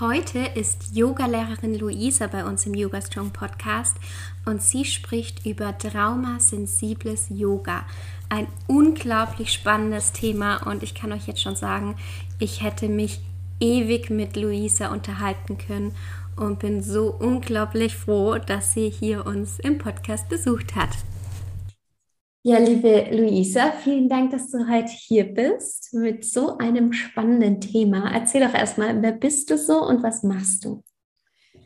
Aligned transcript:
Heute 0.00 0.40
ist 0.40 0.96
Yogalehrerin 0.96 1.78
Luisa 1.78 2.26
bei 2.26 2.44
uns 2.44 2.66
im 2.66 2.74
Yoga 2.74 3.00
Strong 3.00 3.30
Podcast 3.30 3.96
und 4.44 4.60
sie 4.60 4.84
spricht 4.84 5.46
über 5.46 5.78
traumasensibles 5.78 7.26
Yoga. 7.28 7.84
Ein 8.28 8.48
unglaublich 8.66 9.52
spannendes 9.52 10.10
Thema 10.10 10.66
und 10.66 10.82
ich 10.82 10.96
kann 10.96 11.12
euch 11.12 11.28
jetzt 11.28 11.42
schon 11.42 11.54
sagen, 11.54 11.94
ich 12.40 12.60
hätte 12.60 12.88
mich 12.88 13.20
ewig 13.60 14.10
mit 14.10 14.34
Luisa 14.34 14.88
unterhalten 14.88 15.58
können 15.58 15.94
und 16.34 16.58
bin 16.58 16.82
so 16.82 17.10
unglaublich 17.12 17.94
froh, 17.94 18.38
dass 18.38 18.74
sie 18.74 18.90
hier 18.90 19.24
uns 19.24 19.60
im 19.60 19.78
Podcast 19.78 20.28
besucht 20.28 20.74
hat. 20.74 20.90
Ja, 22.46 22.58
liebe 22.58 23.08
Luisa, 23.10 23.72
vielen 23.72 24.10
Dank, 24.10 24.30
dass 24.30 24.50
du 24.50 24.68
heute 24.68 24.90
hier 24.90 25.24
bist 25.24 25.94
mit 25.94 26.26
so 26.26 26.58
einem 26.58 26.92
spannenden 26.92 27.58
Thema. 27.58 28.12
Erzähl 28.12 28.46
doch 28.46 28.52
erstmal, 28.52 29.00
wer 29.00 29.12
bist 29.12 29.48
du 29.48 29.56
so 29.56 29.82
und 29.82 30.02
was 30.02 30.22
machst 30.22 30.66
du? 30.66 30.84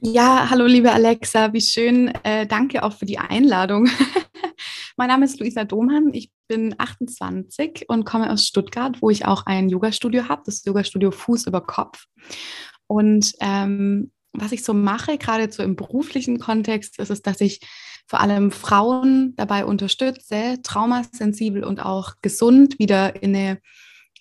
Ja, 0.00 0.48
hallo 0.48 0.66
liebe 0.66 0.92
Alexa, 0.92 1.52
wie 1.52 1.62
schön. 1.62 2.14
Äh, 2.22 2.46
danke 2.46 2.84
auch 2.84 2.92
für 2.92 3.06
die 3.06 3.18
Einladung. 3.18 3.88
mein 4.96 5.08
Name 5.08 5.24
ist 5.24 5.40
Luisa 5.40 5.64
Domhan, 5.64 6.14
ich 6.14 6.30
bin 6.46 6.76
28 6.78 7.86
und 7.88 8.04
komme 8.04 8.30
aus 8.30 8.46
Stuttgart, 8.46 9.02
wo 9.02 9.10
ich 9.10 9.26
auch 9.26 9.46
ein 9.46 9.68
Yoga-Studio 9.68 10.28
habe, 10.28 10.42
das 10.46 10.64
Yoga-Studio 10.64 11.10
Fuß 11.10 11.48
über 11.48 11.60
Kopf. 11.60 12.04
Und 12.86 13.32
ähm, 13.40 14.12
was 14.32 14.52
ich 14.52 14.62
so 14.62 14.74
mache, 14.74 15.18
gerade 15.18 15.50
so 15.50 15.64
im 15.64 15.74
beruflichen 15.74 16.38
Kontext, 16.38 17.00
ist 17.00 17.10
es, 17.10 17.20
dass 17.20 17.40
ich 17.40 17.58
vor 18.08 18.20
allem 18.20 18.50
Frauen 18.50 19.34
dabei 19.36 19.66
unterstütze, 19.66 20.60
traumasensibel 20.62 21.62
und 21.62 21.84
auch 21.84 22.14
gesund 22.22 22.78
wieder 22.78 23.22
in 23.22 23.36
eine 23.36 23.58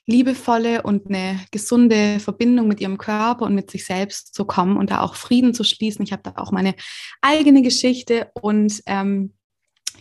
liebevolle 0.05 0.83
und 0.83 1.07
eine 1.07 1.39
gesunde 1.51 2.19
Verbindung 2.19 2.67
mit 2.67 2.81
ihrem 2.81 2.97
Körper 2.97 3.45
und 3.45 3.55
mit 3.55 3.71
sich 3.71 3.85
selbst 3.85 4.33
zu 4.33 4.43
kommen 4.43 4.75
und 4.75 4.91
da 4.91 5.01
auch 5.01 5.15
Frieden 5.15 5.53
zu 5.53 5.63
schließen. 5.63 6.03
Ich 6.03 6.11
habe 6.11 6.23
da 6.23 6.33
auch 6.35 6.51
meine 6.51 6.75
eigene 7.21 7.61
Geschichte 7.61 8.29
und 8.33 8.81
ähm, 8.87 9.33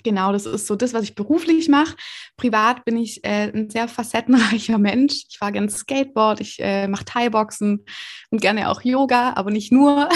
genau, 0.02 0.32
das 0.32 0.46
ist 0.46 0.66
so 0.66 0.74
das, 0.74 0.92
was 0.92 1.04
ich 1.04 1.14
beruflich 1.14 1.68
mache. 1.68 1.96
Privat 2.36 2.84
bin 2.84 2.96
ich 2.96 3.24
äh, 3.24 3.52
ein 3.52 3.70
sehr 3.70 3.86
facettenreicher 3.86 4.78
Mensch. 4.78 5.26
Ich 5.28 5.38
fahre 5.38 5.52
gerne 5.52 5.70
Skateboard, 5.70 6.40
ich 6.40 6.56
äh, 6.58 6.88
mache 6.88 7.04
Thai-Boxen 7.04 7.84
und 8.30 8.40
gerne 8.40 8.68
auch 8.68 8.82
Yoga, 8.82 9.34
aber 9.34 9.52
nicht 9.52 9.70
nur. 9.70 10.08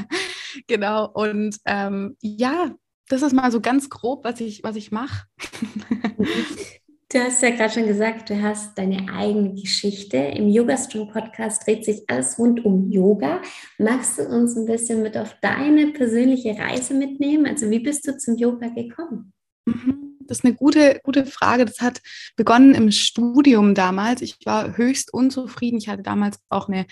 genau, 0.66 1.10
und 1.10 1.56
ähm, 1.66 2.16
ja, 2.22 2.74
das 3.12 3.20
ist 3.20 3.34
mal 3.34 3.52
so 3.52 3.60
ganz 3.60 3.90
grob, 3.90 4.24
was 4.24 4.40
ich, 4.40 4.64
was 4.64 4.76
ich 4.76 4.90
mache. 4.90 5.26
Du 7.14 7.18
hast 7.18 7.42
ja 7.42 7.50
gerade 7.50 7.70
schon 7.70 7.86
gesagt, 7.86 8.30
du 8.30 8.40
hast 8.40 8.78
deine 8.78 9.12
eigene 9.12 9.52
Geschichte. 9.52 10.16
Im 10.16 10.48
Yoga 10.48 10.78
Strong 10.78 11.12
Podcast 11.12 11.66
dreht 11.66 11.84
sich 11.84 12.04
alles 12.08 12.38
rund 12.38 12.64
um 12.64 12.90
Yoga. 12.90 13.42
Magst 13.76 14.18
du 14.18 14.22
uns 14.22 14.56
ein 14.56 14.64
bisschen 14.64 15.02
mit 15.02 15.18
auf 15.18 15.36
deine 15.42 15.88
persönliche 15.88 16.56
Reise 16.58 16.94
mitnehmen? 16.94 17.44
Also 17.44 17.68
wie 17.68 17.80
bist 17.80 18.08
du 18.08 18.16
zum 18.16 18.38
Yoga 18.38 18.68
gekommen? 18.68 19.34
Mhm, 19.66 20.16
das 20.20 20.38
ist 20.38 20.46
eine 20.46 20.54
gute, 20.54 21.00
gute 21.02 21.26
Frage. 21.26 21.66
Das 21.66 21.82
hat 21.82 22.00
begonnen 22.36 22.74
im 22.74 22.90
Studium 22.90 23.74
damals. 23.74 24.22
Ich 24.22 24.38
war 24.46 24.78
höchst 24.78 25.12
unzufrieden. 25.12 25.76
Ich 25.76 25.90
hatte 25.90 26.02
damals 26.02 26.38
auch 26.48 26.70
eine 26.70 26.86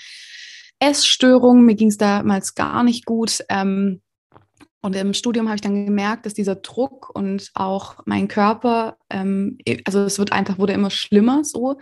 Essstörung. 0.80 1.64
Mir 1.64 1.76
ging 1.76 1.88
es 1.88 1.96
damals 1.96 2.54
gar 2.54 2.82
nicht 2.82 3.06
gut. 3.06 3.38
Ähm, 3.48 4.02
und 4.82 4.96
im 4.96 5.12
Studium 5.12 5.48
habe 5.48 5.56
ich 5.56 5.60
dann 5.60 5.86
gemerkt, 5.86 6.24
dass 6.26 6.34
dieser 6.34 6.56
Druck 6.56 7.10
und 7.14 7.50
auch 7.54 7.96
mein 8.06 8.28
Körper, 8.28 8.96
ähm, 9.10 9.58
also 9.84 10.00
es 10.00 10.18
wird 10.18 10.32
einfach, 10.32 10.58
wurde 10.58 10.72
immer 10.72 10.90
schlimmer 10.90 11.44
so. 11.44 11.78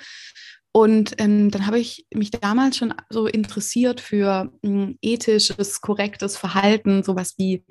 Und 0.73 1.15
ähm, 1.19 1.51
dann 1.51 1.67
habe 1.67 1.79
ich 1.79 2.07
mich 2.13 2.31
damals 2.31 2.77
schon 2.77 2.95
so 3.09 3.27
interessiert 3.27 4.01
für 4.01 4.53
ähm, 4.63 4.99
ethisches, 5.01 5.81
korrektes 5.81 6.37
Verhalten, 6.37 7.03
sowas 7.03 7.35
wie 7.39 7.65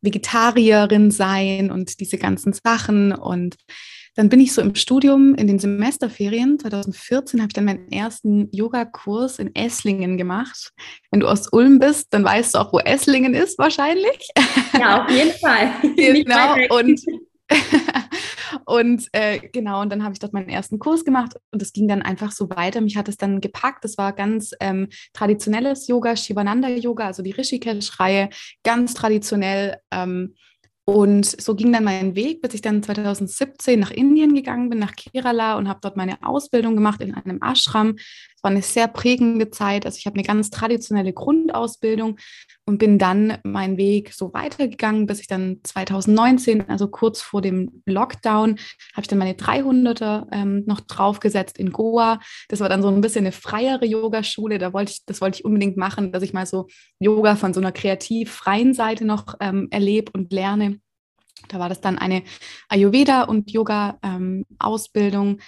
Vegetarierin 0.00 1.10
sein 1.10 1.70
und 1.70 2.00
diese 2.00 2.18
ganzen 2.18 2.52
Sachen. 2.52 3.12
Und 3.12 3.56
dann 4.20 4.28
bin 4.28 4.40
ich 4.40 4.52
so 4.52 4.60
im 4.60 4.74
Studium 4.74 5.34
in 5.34 5.46
den 5.46 5.58
Semesterferien 5.58 6.58
2014 6.58 7.40
habe 7.40 7.48
ich 7.48 7.54
dann 7.54 7.64
meinen 7.64 7.90
ersten 7.90 8.50
Yogakurs 8.52 9.38
in 9.38 9.54
Esslingen 9.54 10.18
gemacht. 10.18 10.72
Wenn 11.10 11.20
du 11.20 11.26
aus 11.26 11.50
Ulm 11.50 11.78
bist, 11.78 12.08
dann 12.10 12.22
weißt 12.22 12.54
du 12.54 12.58
auch, 12.58 12.70
wo 12.70 12.80
Esslingen 12.80 13.32
ist 13.32 13.58
wahrscheinlich. 13.58 14.28
Ja, 14.78 15.04
auf 15.04 15.10
jeden 15.10 15.32
Fall. 15.38 15.72
genau. 15.96 16.78
Und 16.78 17.00
und 18.66 19.08
äh, 19.12 19.40
genau, 19.52 19.80
und 19.80 19.90
dann 19.90 20.04
habe 20.04 20.12
ich 20.12 20.18
dort 20.18 20.34
meinen 20.34 20.50
ersten 20.50 20.78
Kurs 20.78 21.06
gemacht 21.06 21.36
und 21.50 21.62
es 21.62 21.72
ging 21.72 21.88
dann 21.88 22.02
einfach 22.02 22.30
so 22.30 22.50
weiter. 22.50 22.82
Mich 22.82 22.98
hat 22.98 23.08
es 23.08 23.16
dann 23.16 23.40
gepackt. 23.40 23.86
Es 23.86 23.96
war 23.96 24.12
ganz 24.12 24.52
ähm, 24.60 24.88
traditionelles 25.14 25.88
Yoga, 25.88 26.14
Shivananda 26.14 26.68
Yoga, 26.68 27.06
also 27.06 27.22
die 27.22 27.32
Rishikesh-Reihe, 27.32 28.28
ganz 28.64 28.92
traditionell. 28.92 29.78
Ähm, 29.90 30.34
und 30.84 31.24
so 31.24 31.54
ging 31.54 31.72
dann 31.72 31.84
mein 31.84 32.16
Weg, 32.16 32.42
bis 32.42 32.54
ich 32.54 32.62
dann 32.62 32.82
2017 32.82 33.78
nach 33.78 33.90
Indien 33.90 34.34
gegangen 34.34 34.70
bin, 34.70 34.78
nach 34.78 34.96
Kerala 34.96 35.56
und 35.56 35.68
habe 35.68 35.80
dort 35.82 35.96
meine 35.96 36.22
Ausbildung 36.22 36.74
gemacht 36.74 37.00
in 37.00 37.14
einem 37.14 37.40
Ashram. 37.42 37.96
Es 38.40 38.44
war 38.44 38.52
eine 38.52 38.62
sehr 38.62 38.88
prägende 38.88 39.50
Zeit. 39.50 39.84
Also 39.84 39.98
ich 39.98 40.06
habe 40.06 40.14
eine 40.14 40.22
ganz 40.22 40.48
traditionelle 40.48 41.12
Grundausbildung 41.12 42.16
und 42.64 42.78
bin 42.78 42.98
dann 42.98 43.36
meinen 43.44 43.76
Weg 43.76 44.14
so 44.14 44.32
weitergegangen, 44.32 45.04
bis 45.04 45.20
ich 45.20 45.26
dann 45.26 45.58
2019, 45.62 46.66
also 46.70 46.88
kurz 46.88 47.20
vor 47.20 47.42
dem 47.42 47.82
Lockdown, 47.84 48.52
habe 48.94 49.02
ich 49.02 49.08
dann 49.08 49.18
meine 49.18 49.34
300er 49.34 50.26
ähm, 50.32 50.64
noch 50.64 50.80
draufgesetzt 50.80 51.58
in 51.58 51.70
Goa. 51.70 52.18
Das 52.48 52.60
war 52.60 52.70
dann 52.70 52.80
so 52.80 52.88
ein 52.88 53.02
bisschen 53.02 53.26
eine 53.26 53.32
freiere 53.32 53.84
Yogaschule. 53.84 54.56
Da 54.56 54.72
wollte 54.72 54.92
ich, 54.92 55.04
das 55.04 55.20
wollte 55.20 55.40
ich 55.40 55.44
unbedingt 55.44 55.76
machen, 55.76 56.10
dass 56.10 56.22
ich 56.22 56.32
mal 56.32 56.46
so 56.46 56.66
Yoga 56.98 57.36
von 57.36 57.52
so 57.52 57.60
einer 57.60 57.72
kreativ 57.72 58.32
freien 58.32 58.72
Seite 58.72 59.04
noch 59.04 59.34
ähm, 59.40 59.68
erlebe 59.70 60.12
und 60.14 60.32
lerne. 60.32 60.80
Da 61.48 61.58
war 61.58 61.68
das 61.68 61.80
dann 61.80 61.98
eine 61.98 62.22
Ayurveda- 62.68 63.24
und 63.24 63.50
Yoga-Ausbildung. 63.50 65.28
Ähm, 65.28 65.40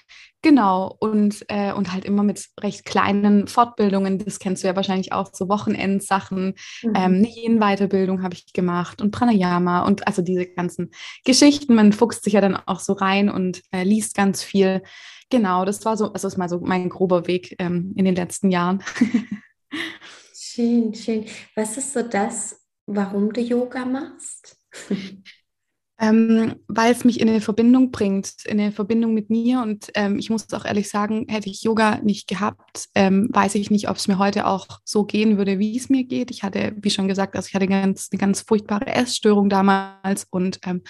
genau, 0.43 0.97
und, 0.99 1.45
äh, 1.49 1.73
und 1.73 1.93
halt 1.93 2.05
immer 2.05 2.23
mit 2.23 2.49
recht 2.61 2.85
kleinen 2.85 3.47
Fortbildungen. 3.49 4.19
Das 4.19 4.39
kennst 4.39 4.63
du 4.63 4.69
ja 4.69 4.77
wahrscheinlich 4.77 5.13
auch, 5.13 5.31
so 5.33 5.49
Wochenendsachen. 5.49 6.55
Mhm. 6.83 6.93
Ähm, 6.95 7.15
eine 7.15 7.29
Yin-Weiterbildung 7.29 8.23
habe 8.23 8.35
ich 8.35 8.53
gemacht 8.53 9.01
und 9.01 9.11
Pranayama 9.11 9.85
und 9.85 10.07
also 10.07 10.23
diese 10.23 10.47
ganzen 10.47 10.91
Geschichten. 11.25 11.75
Man 11.75 11.93
fuchst 11.93 12.25
sich 12.25 12.35
ja 12.35 12.41
dann 12.41 12.57
auch 12.57 12.81
so 12.81 12.95
rein 12.95 13.31
und 13.31 13.63
äh, 13.73 13.85
liest 13.85 14.17
ganz 14.17 14.43
viel. 14.43 14.83
Genau, 15.31 15.65
das 15.65 15.85
war 15.85 15.97
so, 15.97 16.13
also 16.13 16.29
ist 16.29 16.37
mal 16.37 16.49
so 16.49 16.61
mein 16.61 16.89
grober 16.91 17.27
Weg 17.27 17.57
ähm, 17.59 17.95
in 17.97 18.05
den 18.05 18.15
letzten 18.15 18.51
Jahren. 18.51 18.83
schön, 20.35 20.95
schön. 20.95 21.25
Was 21.55 21.79
ist 21.79 21.93
so 21.93 22.03
das, 22.03 22.61
warum 22.87 23.33
du 23.33 23.41
Yoga 23.41 23.85
machst? 23.85 24.59
ähm, 26.01 26.57
weil 26.69 26.93
es 26.93 27.05
mich 27.05 27.21
in 27.21 27.29
eine 27.29 27.41
Verbindung 27.41 27.91
bringt, 27.91 28.45
in 28.45 28.59
eine 28.61 28.73
Verbindung 28.73 29.15
mit 29.15 29.31
mir. 29.31 29.61
Und 29.61 29.91
ähm, 29.95 30.19
ich 30.19 30.31
muss 30.31 30.53
auch 30.53 30.65
ehrlich 30.65 30.89
sagen, 30.89 31.27
hätte 31.29 31.49
ich 31.49 31.63
Yoga 31.63 32.01
nicht 32.03 32.27
gehabt, 32.29 32.89
ähm, 32.95 33.29
weiß 33.33 33.55
ich 33.55 33.71
nicht, 33.71 33.89
ob 33.89 33.97
es 33.97 34.09
mir 34.09 34.19
heute 34.19 34.47
auch 34.47 34.67
so 34.85 35.05
gehen 35.05 35.39
würde, 35.39 35.59
wie 35.59 35.77
es 35.77 35.89
mir 35.89 36.05
geht. 36.05 36.31
Ich 36.31 36.43
hatte, 36.43 36.75
wie 36.81 36.91
schon 36.91 37.09
gesagt, 37.09 37.37
also 37.37 37.47
ich 37.49 37.55
hatte 37.55 37.69
ganz, 37.69 38.09
eine 38.11 38.19
ganz 38.19 38.41
furchtbare 38.41 38.87
Essstörung 38.87 39.49
damals 39.49 40.27
und 40.31 40.59
ähm, 40.67 40.83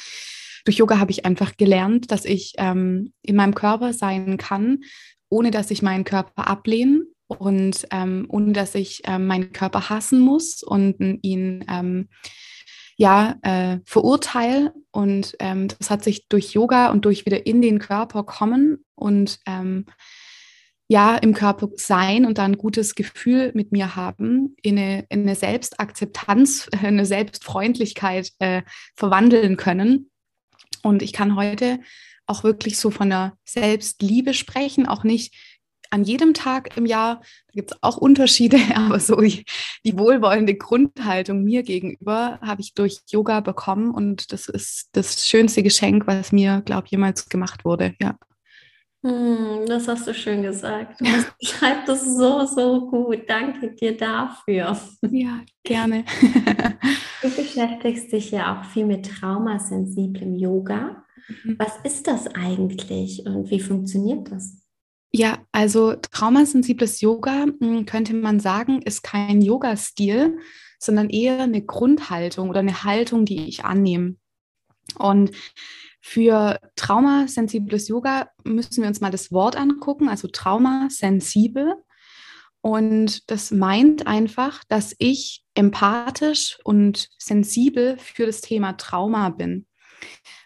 durch 0.64 0.78
Yoga 0.78 0.98
habe 0.98 1.10
ich 1.10 1.26
einfach 1.26 1.56
gelernt, 1.56 2.12
dass 2.12 2.24
ich 2.24 2.54
ähm, 2.58 3.12
in 3.22 3.36
meinem 3.36 3.54
Körper 3.54 3.92
sein 3.92 4.36
kann, 4.38 4.84
ohne 5.28 5.50
dass 5.50 5.70
ich 5.72 5.82
meinen 5.82 6.04
Körper 6.04 6.48
ablehne 6.48 7.02
und 7.26 7.86
ähm, 7.90 8.26
ohne 8.28 8.52
dass 8.52 8.74
ich 8.76 9.02
meinen 9.06 9.52
Körper 9.52 9.88
hassen 9.88 10.20
muss 10.20 10.62
und 10.62 10.96
ihn 11.22 11.64
ja, 13.02 13.36
äh, 13.42 13.80
verurteile. 13.84 14.72
Und 14.92 15.34
ähm, 15.40 15.66
das 15.66 15.90
hat 15.90 16.04
sich 16.04 16.28
durch 16.28 16.52
Yoga 16.52 16.92
und 16.92 17.04
durch 17.04 17.26
wieder 17.26 17.46
in 17.46 17.60
den 17.60 17.80
Körper 17.80 18.22
kommen 18.22 18.84
und 18.94 19.40
ähm, 19.44 19.86
ja, 20.86 21.16
im 21.16 21.34
Körper 21.34 21.68
sein 21.74 22.24
und 22.24 22.38
dann 22.38 22.52
ein 22.52 22.58
gutes 22.58 22.94
Gefühl 22.94 23.50
mit 23.54 23.72
mir 23.72 23.96
haben, 23.96 24.54
in 24.62 24.78
eine, 24.78 25.04
in 25.08 25.22
eine 25.22 25.34
Selbstakzeptanz, 25.34 26.68
eine 26.80 27.04
Selbstfreundlichkeit 27.04 28.30
äh, 28.38 28.62
verwandeln 28.94 29.56
können. 29.56 30.08
Und 30.84 31.02
ich 31.02 31.12
kann 31.12 31.34
heute 31.34 31.80
auch 32.26 32.44
wirklich 32.44 32.78
so 32.78 32.92
von 32.92 33.10
der 33.10 33.36
Selbstliebe 33.44 34.32
sprechen, 34.32 34.86
auch 34.86 35.02
nicht 35.02 35.34
an 35.92 36.04
jedem 36.04 36.32
Tag 36.32 36.76
im 36.76 36.86
Jahr, 36.86 37.16
da 37.48 37.52
gibt 37.52 37.72
es 37.72 37.78
auch 37.82 37.98
Unterschiede, 37.98 38.56
aber 38.74 38.98
so 38.98 39.20
die, 39.20 39.44
wohlwollende 39.84 40.54
Grundhaltung 40.54 41.44
mir 41.44 41.62
gegenüber 41.62 42.38
habe 42.40 42.62
ich 42.62 42.74
durch 42.74 43.00
Yoga 43.08 43.40
bekommen 43.40 43.90
und 43.90 44.32
das 44.32 44.48
ist 44.48 44.88
das 44.92 45.26
schönste 45.26 45.62
Geschenk, 45.62 46.06
was 46.06 46.32
mir, 46.32 46.62
glaube 46.64 46.86
ich, 46.86 46.92
jemals 46.92 47.28
gemacht 47.28 47.64
wurde. 47.64 47.94
Ja. 48.00 48.16
Hm, 49.04 49.66
das 49.66 49.88
hast 49.88 50.06
du 50.06 50.14
schön 50.14 50.42
gesagt. 50.42 51.00
Du 51.00 51.04
beschreibst 51.40 51.88
das 51.88 52.04
so, 52.04 52.46
so 52.46 52.88
gut. 52.88 53.24
Danke 53.28 53.74
dir 53.74 53.96
dafür. 53.96 54.78
Ja, 55.10 55.40
gerne. 55.64 56.04
du 57.22 57.30
beschäftigst 57.30 58.12
dich 58.12 58.30
ja 58.30 58.56
auch 58.56 58.64
viel 58.70 58.86
mit 58.86 59.06
traumasensiblem 59.06 60.36
Yoga. 60.36 61.04
Mhm. 61.44 61.56
Was 61.58 61.78
ist 61.84 62.06
das 62.06 62.28
eigentlich 62.28 63.26
und 63.26 63.50
wie 63.50 63.60
funktioniert 63.60 64.30
das? 64.30 64.61
Ja, 65.14 65.44
also 65.52 65.94
traumasensibles 65.94 67.02
Yoga 67.02 67.44
hm, 67.60 67.84
könnte 67.84 68.14
man 68.14 68.40
sagen, 68.40 68.80
ist 68.80 69.02
kein 69.02 69.42
Yoga-Stil, 69.42 70.38
sondern 70.78 71.10
eher 71.10 71.40
eine 71.40 71.62
Grundhaltung 71.62 72.48
oder 72.48 72.60
eine 72.60 72.84
Haltung, 72.84 73.26
die 73.26 73.46
ich 73.46 73.64
annehme. 73.64 74.16
Und 74.98 75.32
für 76.00 76.58
traumasensibles 76.76 77.88
Yoga 77.88 78.30
müssen 78.42 78.82
wir 78.82 78.88
uns 78.88 79.00
mal 79.00 79.10
das 79.10 79.30
Wort 79.30 79.54
angucken, 79.56 80.08
also 80.08 80.28
traumasensibel. 80.28 81.74
Und 82.62 83.30
das 83.30 83.50
meint 83.50 84.06
einfach, 84.06 84.64
dass 84.64 84.94
ich 84.98 85.44
empathisch 85.54 86.58
und 86.64 87.08
sensibel 87.18 87.98
für 87.98 88.24
das 88.24 88.40
Thema 88.40 88.72
Trauma 88.72 89.28
bin. 89.28 89.66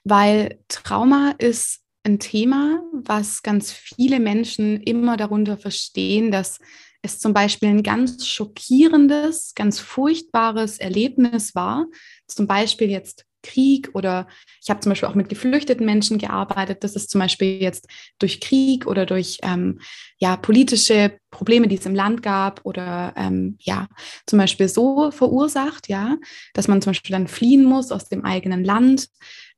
Weil 0.05 0.59
Trauma 0.69 1.35
ist 1.39 1.86
ein 2.07 2.19
Thema, 2.19 2.83
was 2.93 3.43
ganz 3.43 3.73
viele 3.73 4.21
Menschen 4.21 4.81
immer 4.81 5.17
darunter 5.17 5.59
verstehen, 5.59 6.31
dass 6.31 6.61
es 7.03 7.19
zum 7.19 7.35
Beispiel 7.35 7.69
ein 7.69 7.83
ganz 7.83 8.27
schockierendes, 8.27 9.53
ganz 9.55 9.81
furchtbares 9.81 10.79
Erlebnis 10.79 11.55
war. 11.55 11.87
Zum 12.27 12.47
Beispiel 12.47 12.91
jetzt 12.91 13.27
Krieg 13.43 13.91
oder 13.95 14.27
ich 14.61 14.71
habe 14.71 14.81
zum 14.81 14.91
Beispiel 14.91 15.09
auch 15.09 15.15
mit 15.15 15.29
geflüchteten 15.29 15.87
Menschen 15.87 16.19
gearbeitet. 16.19 16.83
Das 16.83 16.97
ist 16.97 17.11
zum 17.11 17.21
Beispiel 17.21 17.61
jetzt 17.63 17.87
durch 18.19 18.41
Krieg 18.41 18.87
oder 18.87 19.07
durch 19.07 19.39
ähm, 19.43 19.81
ja, 20.19 20.37
politische 20.37 21.19
Probleme, 21.31 21.69
die 21.69 21.77
es 21.77 21.87
im 21.87 21.95
Land 21.95 22.23
gab 22.23 22.61
oder 22.65 23.15
ähm, 23.17 23.57
ja, 23.61 23.89
zum 24.27 24.39
Beispiel 24.39 24.69
so 24.69 25.11
verursacht, 25.11 25.89
ja, 25.89 26.17
dass 26.55 26.67
man 26.67 26.83
zum 26.83 26.91
Beispiel 26.91 27.13
dann 27.13 27.29
fliehen 27.29 27.65
muss 27.65 27.93
aus 27.93 28.09
dem 28.09 28.25
eigenen 28.25 28.65
Land. 28.65 29.09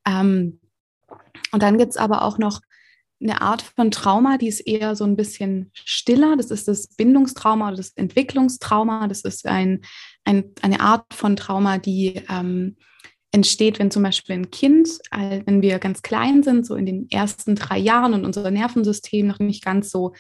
Ähm, 0.07 0.61
und 1.53 1.63
dann 1.63 1.79
gibt 1.79 1.91
es 1.91 1.97
aber 1.97 2.23
auch 2.23 2.39
noch 2.39 2.61
eine 3.21 3.41
Art 3.41 3.63
von 3.63 3.91
Trauma, 3.91 4.39
die 4.39 4.49
ist 4.49 4.61
eher 4.61 4.95
so 4.95 5.05
ein 5.05 5.17
bisschen 5.17 5.73
stiller. 5.75 6.37
Das 6.37 6.51
ist 6.51 6.69
das 6.69 6.89
Bindungstrauma 6.89 7.69
oder 7.69 7.77
das 7.77 7.91
Entwicklungstrauma. 7.91 9.09
Das 9.09 9.23
ist 9.23 9.45
ein, 9.47 9.81
ein 10.25 10.45
eine 10.63 10.81
Art 10.81 11.13
von 11.13 11.35
Trauma, 11.35 11.79
die 11.79 12.23
ähm, 12.29 12.77
entsteht, 13.31 13.79
wenn 13.79 13.91
zum 13.91 14.03
Beispiel 14.03 14.37
ein 14.37 14.51
Kind, 14.51 14.89
wenn 15.11 15.61
wir 15.61 15.79
ganz 15.79 16.01
klein 16.01 16.43
sind, 16.43 16.65
so 16.65 16.77
in 16.77 16.87
den 16.87 17.11
ersten 17.11 17.57
drei 17.57 17.77
Jahren 17.77 18.15
und 18.15 18.25
unser 18.25 18.51
Nervensystem 18.51 19.27
noch 19.27 19.39
nicht 19.39 19.63
ganz 19.63 19.91
so 19.91 20.15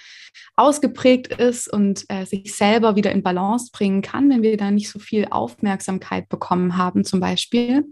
ausgeprägt 0.57 1.29
ist 1.29 1.73
und 1.73 2.05
äh, 2.09 2.27
sich 2.27 2.55
selber 2.55 2.97
wieder 2.97 3.13
in 3.13 3.23
Balance 3.23 3.71
bringen 3.73 4.03
kann, 4.03 4.29
wenn 4.29 4.43
wir 4.43 4.57
da 4.59 4.71
nicht 4.71 4.91
so 4.91 4.99
viel 4.99 5.27
Aufmerksamkeit 5.31 6.29
bekommen 6.29 6.77
haben, 6.77 7.05
zum 7.05 7.21
Beispiel. 7.21 7.87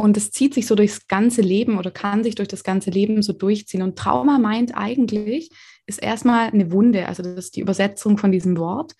Und 0.00 0.16
es 0.16 0.30
zieht 0.30 0.54
sich 0.54 0.68
so 0.68 0.76
durchs 0.76 1.08
ganze 1.08 1.42
Leben 1.42 1.76
oder 1.76 1.90
kann 1.90 2.22
sich 2.22 2.36
durch 2.36 2.46
das 2.46 2.62
ganze 2.62 2.90
Leben 2.90 3.20
so 3.20 3.32
durchziehen. 3.32 3.82
Und 3.82 3.98
Trauma 3.98 4.38
meint 4.38 4.76
eigentlich, 4.76 5.50
ist 5.86 6.00
erstmal 6.00 6.50
eine 6.50 6.70
Wunde. 6.70 7.08
Also 7.08 7.24
das 7.24 7.46
ist 7.46 7.56
die 7.56 7.60
Übersetzung 7.60 8.16
von 8.16 8.30
diesem 8.30 8.58
Wort. 8.58 8.92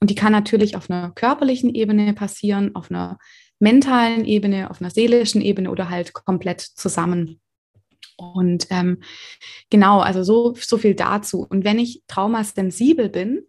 Und 0.00 0.08
die 0.08 0.14
kann 0.14 0.32
natürlich 0.32 0.74
auf 0.74 0.88
einer 0.88 1.10
körperlichen 1.10 1.74
Ebene 1.74 2.14
passieren, 2.14 2.74
auf 2.74 2.90
einer 2.90 3.18
mentalen 3.58 4.24
Ebene, 4.24 4.70
auf 4.70 4.80
einer 4.80 4.90
seelischen 4.90 5.42
Ebene 5.42 5.70
oder 5.70 5.90
halt 5.90 6.14
komplett 6.14 6.62
zusammen. 6.62 7.40
Und 8.16 8.68
ähm, 8.70 9.02
genau, 9.68 10.00
also 10.00 10.22
so, 10.22 10.54
so 10.58 10.78
viel 10.78 10.94
dazu. 10.94 11.46
Und 11.46 11.64
wenn 11.64 11.78
ich 11.78 12.04
traumasensibel 12.08 13.10
bin, 13.10 13.42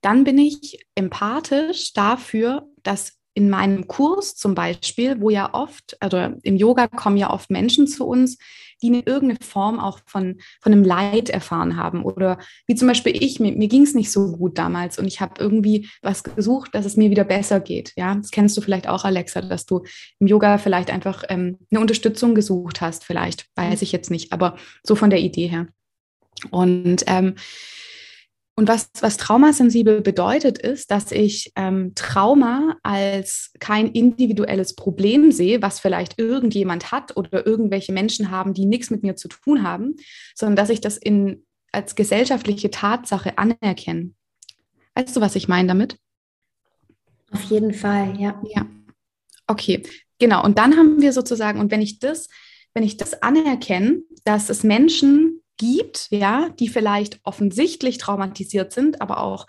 dann 0.00 0.22
bin 0.22 0.38
ich 0.38 0.86
empathisch 0.94 1.92
dafür, 1.92 2.68
dass 2.84 3.15
in 3.36 3.50
meinem 3.50 3.86
Kurs 3.86 4.34
zum 4.34 4.54
Beispiel, 4.54 5.20
wo 5.20 5.28
ja 5.28 5.52
oft, 5.52 5.96
also 6.00 6.16
im 6.42 6.56
Yoga 6.56 6.88
kommen 6.88 7.18
ja 7.18 7.30
oft 7.30 7.50
Menschen 7.50 7.86
zu 7.86 8.06
uns, 8.06 8.38
die 8.80 8.86
in 8.86 8.94
irgendeine 8.94 9.36
Form 9.44 9.78
auch 9.78 10.00
von, 10.06 10.40
von 10.62 10.72
einem 10.72 10.84
Leid 10.84 11.28
erfahren 11.28 11.76
haben. 11.76 12.02
Oder 12.02 12.38
wie 12.66 12.74
zum 12.74 12.88
Beispiel 12.88 13.14
ich, 13.22 13.38
mir, 13.38 13.52
mir 13.52 13.68
ging 13.68 13.82
es 13.82 13.94
nicht 13.94 14.10
so 14.10 14.32
gut 14.32 14.56
damals 14.56 14.98
und 14.98 15.06
ich 15.06 15.20
habe 15.20 15.34
irgendwie 15.38 15.86
was 16.00 16.24
gesucht, 16.24 16.74
dass 16.74 16.86
es 16.86 16.96
mir 16.96 17.10
wieder 17.10 17.24
besser 17.24 17.60
geht. 17.60 17.92
Ja, 17.96 18.14
das 18.14 18.30
kennst 18.30 18.56
du 18.56 18.62
vielleicht 18.62 18.88
auch, 18.88 19.04
Alexa, 19.04 19.42
dass 19.42 19.66
du 19.66 19.82
im 20.18 20.26
Yoga 20.26 20.56
vielleicht 20.56 20.90
einfach 20.90 21.22
ähm, 21.28 21.58
eine 21.70 21.80
Unterstützung 21.80 22.34
gesucht 22.34 22.80
hast, 22.80 23.04
vielleicht, 23.04 23.46
weiß 23.54 23.82
ich 23.82 23.92
jetzt 23.92 24.10
nicht, 24.10 24.32
aber 24.32 24.56
so 24.82 24.94
von 24.94 25.10
der 25.10 25.20
Idee 25.20 25.48
her. 25.48 25.68
Und 26.50 27.04
ähm, 27.06 27.34
und 28.58 28.68
was, 28.68 28.88
was 29.00 29.18
traumasensibel 29.18 30.00
bedeutet, 30.00 30.56
ist, 30.56 30.90
dass 30.90 31.12
ich 31.12 31.52
ähm, 31.56 31.92
Trauma 31.94 32.78
als 32.82 33.52
kein 33.60 33.88
individuelles 33.92 34.74
Problem 34.74 35.30
sehe, 35.30 35.60
was 35.60 35.78
vielleicht 35.78 36.18
irgendjemand 36.18 36.90
hat 36.90 37.18
oder 37.18 37.46
irgendwelche 37.46 37.92
Menschen 37.92 38.30
haben, 38.30 38.54
die 38.54 38.64
nichts 38.64 38.90
mit 38.90 39.02
mir 39.02 39.14
zu 39.14 39.28
tun 39.28 39.62
haben, 39.62 39.96
sondern 40.34 40.56
dass 40.56 40.70
ich 40.70 40.80
das 40.80 40.96
in, 40.96 41.44
als 41.70 41.96
gesellschaftliche 41.96 42.70
Tatsache 42.70 43.36
anerkenne. 43.36 44.12
Weißt 44.94 45.14
du, 45.14 45.20
was 45.20 45.36
ich 45.36 45.48
meine 45.48 45.68
damit? 45.68 45.98
Auf 47.32 47.42
jeden 47.44 47.74
Fall, 47.74 48.18
ja. 48.18 48.40
Ja. 48.48 48.64
Okay, 49.46 49.82
genau. 50.18 50.42
Und 50.42 50.56
dann 50.56 50.78
haben 50.78 51.02
wir 51.02 51.12
sozusagen, 51.12 51.60
und 51.60 51.70
wenn 51.70 51.82
ich 51.82 51.98
das, 51.98 52.28
wenn 52.72 52.84
ich 52.84 52.96
das 52.96 53.22
anerkenne, 53.22 54.00
dass 54.24 54.48
es 54.48 54.62
Menschen 54.62 55.35
gibt, 55.56 56.08
ja, 56.10 56.48
die 56.58 56.68
vielleicht 56.68 57.20
offensichtlich 57.24 57.98
traumatisiert 57.98 58.72
sind, 58.72 59.00
aber 59.00 59.20
auch 59.20 59.46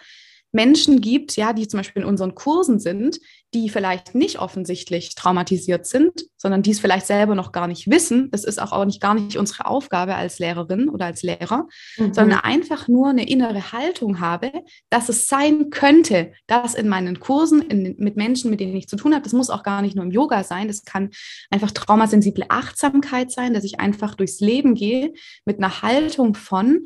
Menschen 0.52 1.02
gibt, 1.02 1.36
ja, 1.36 1.54
die 1.54 1.68
zum 1.68 1.80
Beispiel 1.80 2.04
in 2.04 2.08
unseren 2.08 2.36
Kursen 2.36 2.80
sind, 2.80 3.20
die 3.54 3.70
vielleicht 3.70 4.14
nicht 4.14 4.40
offensichtlich 4.40 5.16
traumatisiert 5.16 5.86
sind, 5.86 6.26
sondern 6.36 6.64
die 6.64 6.72
es 6.72 6.80
vielleicht 6.80 7.08
selber 7.08 7.34
noch 7.34 7.52
gar 7.52 7.68
nicht 7.68 7.90
wissen. 7.90 8.30
Das 8.32 8.44
ist 8.44 8.62
auch, 8.62 8.72
auch 8.72 8.86
nicht 8.86 9.02
gar 9.02 9.14
nicht 9.14 9.38
unsere 9.38 9.66
Aufgabe 9.66 10.16
als 10.16 10.40
Lehrerin 10.40 10.90
oder 10.90 11.06
als 11.06 11.24
Lehrer, 11.24 11.68
mhm. 11.98 12.14
sondern 12.14 12.40
einfach 12.40 12.88
nur 12.88 13.10
eine 13.10 13.28
innere 13.28 13.72
Haltung 13.72 14.20
habe, 14.20 14.52
dass 14.90 15.10
es 15.10 15.28
sein 15.28 15.70
könnte, 15.70 16.34
dass 16.48 16.76
in 16.76 16.90
meinen 16.90 17.20
Kursen 17.20 17.62
in, 17.62 17.96
mit 17.98 18.18
Menschen, 18.18 18.52
mit 18.52 18.60
denen 18.60 18.76
ich 18.76 18.90
zu 18.90 18.98
tun 18.98 19.14
habe, 19.14 19.24
das 19.24 19.34
muss 19.34 19.50
auch 19.50 19.64
gar 19.64 19.82
nicht 19.82 19.96
nur 19.96 20.06
im 20.06 20.12
Yoga 20.12 20.44
sein, 20.44 20.68
das 20.68 20.84
kann 20.84 21.10
einfach 21.50 21.72
traumasensible 21.72 22.46
Achtsamkeit 22.50 23.32
sein, 23.32 23.54
dass 23.54 23.64
ich 23.64 23.80
einfach 23.80 24.16
durchs 24.16 24.40
Leben 24.40 24.76
gehe 24.76 25.14
mit 25.46 25.58
einer 25.58 25.82
Haltung 25.82 26.36
von, 26.36 26.86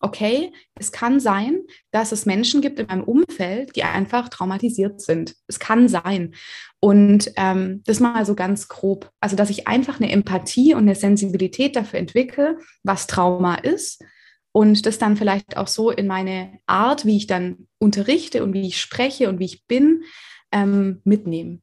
okay, 0.00 0.52
es 0.74 0.92
kann 0.92 1.20
sein, 1.20 1.60
dass 1.90 2.12
es 2.12 2.26
Menschen 2.26 2.62
gibt 2.62 2.78
in 2.78 2.86
meinem 2.86 3.04
Umfeld, 3.04 3.76
die 3.76 3.84
einfach 3.84 4.28
traumatisiert 4.28 5.00
sind. 5.00 5.36
Es 5.46 5.60
kann 5.60 5.88
sein. 5.88 6.34
Und 6.80 7.30
ähm, 7.36 7.82
das 7.84 8.00
mal 8.00 8.24
so 8.24 8.34
ganz 8.34 8.68
grob. 8.68 9.10
Also, 9.20 9.36
dass 9.36 9.50
ich 9.50 9.68
einfach 9.68 10.00
eine 10.00 10.10
Empathie 10.10 10.74
und 10.74 10.82
eine 10.82 10.94
Sensibilität 10.94 11.76
dafür 11.76 11.98
entwickle, 11.98 12.58
was 12.82 13.06
Trauma 13.06 13.56
ist. 13.56 14.02
Und 14.52 14.86
das 14.86 14.98
dann 14.98 15.16
vielleicht 15.16 15.56
auch 15.56 15.68
so 15.68 15.90
in 15.90 16.06
meine 16.06 16.58
Art, 16.66 17.04
wie 17.04 17.16
ich 17.16 17.26
dann 17.26 17.68
unterrichte 17.78 18.42
und 18.42 18.52
wie 18.52 18.66
ich 18.66 18.80
spreche 18.80 19.28
und 19.28 19.38
wie 19.38 19.44
ich 19.44 19.66
bin, 19.66 20.02
ähm, 20.50 21.00
mitnehmen. 21.04 21.62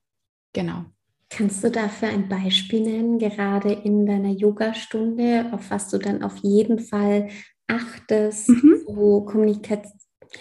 Genau. 0.54 0.86
Kannst 1.30 1.62
du 1.64 1.70
dafür 1.70 2.08
ein 2.08 2.30
Beispiel 2.30 2.82
nennen, 2.82 3.20
gerade 3.20 3.74
in 3.74 4.06
deiner 4.06 4.32
Yoga-Stunde, 4.32 5.50
auf 5.52 5.70
was 5.70 5.90
du 5.90 5.98
dann 5.98 6.24
auf 6.24 6.38
jeden 6.38 6.80
Fall 6.80 7.28
achtest, 7.68 8.50
mhm. 8.50 8.82
wo 8.88 9.22
Kommunika 9.22 9.82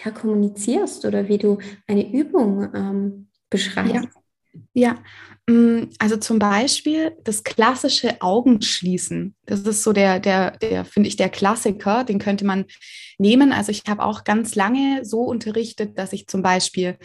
ja, 0.04 0.10
kommunizierst 0.10 1.04
oder 1.04 1.28
wie 1.28 1.38
du 1.38 1.58
eine 1.86 2.12
Übung 2.12 2.68
ähm, 2.74 3.28
beschreibst. 3.50 4.08
Ja. 4.74 4.98
ja, 5.46 5.54
mm, 5.54 5.90
also 5.98 6.16
zum 6.16 6.38
Beispiel 6.38 7.16
das 7.22 7.44
klassische 7.44 8.20
Augenschließen. 8.20 9.34
Das 9.44 9.60
ist 9.60 9.82
so 9.82 9.92
der, 9.92 10.18
der, 10.20 10.52
der 10.58 10.84
finde 10.84 11.08
ich, 11.08 11.16
der 11.16 11.28
Klassiker, 11.28 12.04
den 12.04 12.18
könnte 12.18 12.44
man 12.44 12.64
nehmen. 13.18 13.52
Also 13.52 13.70
ich 13.70 13.82
habe 13.88 14.04
auch 14.04 14.24
ganz 14.24 14.54
lange 14.54 15.04
so 15.04 15.22
unterrichtet, 15.22 15.98
dass 15.98 16.12
ich 16.12 16.26
zum 16.26 16.42
Beispiel 16.42 16.96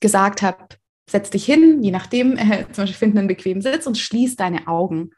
gesagt 0.00 0.42
habe, 0.42 0.66
setz 1.08 1.30
dich 1.30 1.44
hin, 1.44 1.82
je 1.82 1.90
nachdem, 1.90 2.36
äh, 2.36 2.64
zum 2.72 2.84
Beispiel 2.84 2.98
finden 2.98 3.18
einen 3.18 3.28
bequemen 3.28 3.62
Sitz 3.62 3.86
und 3.86 3.98
schließ 3.98 4.36
deine 4.36 4.66
Augen. 4.66 5.10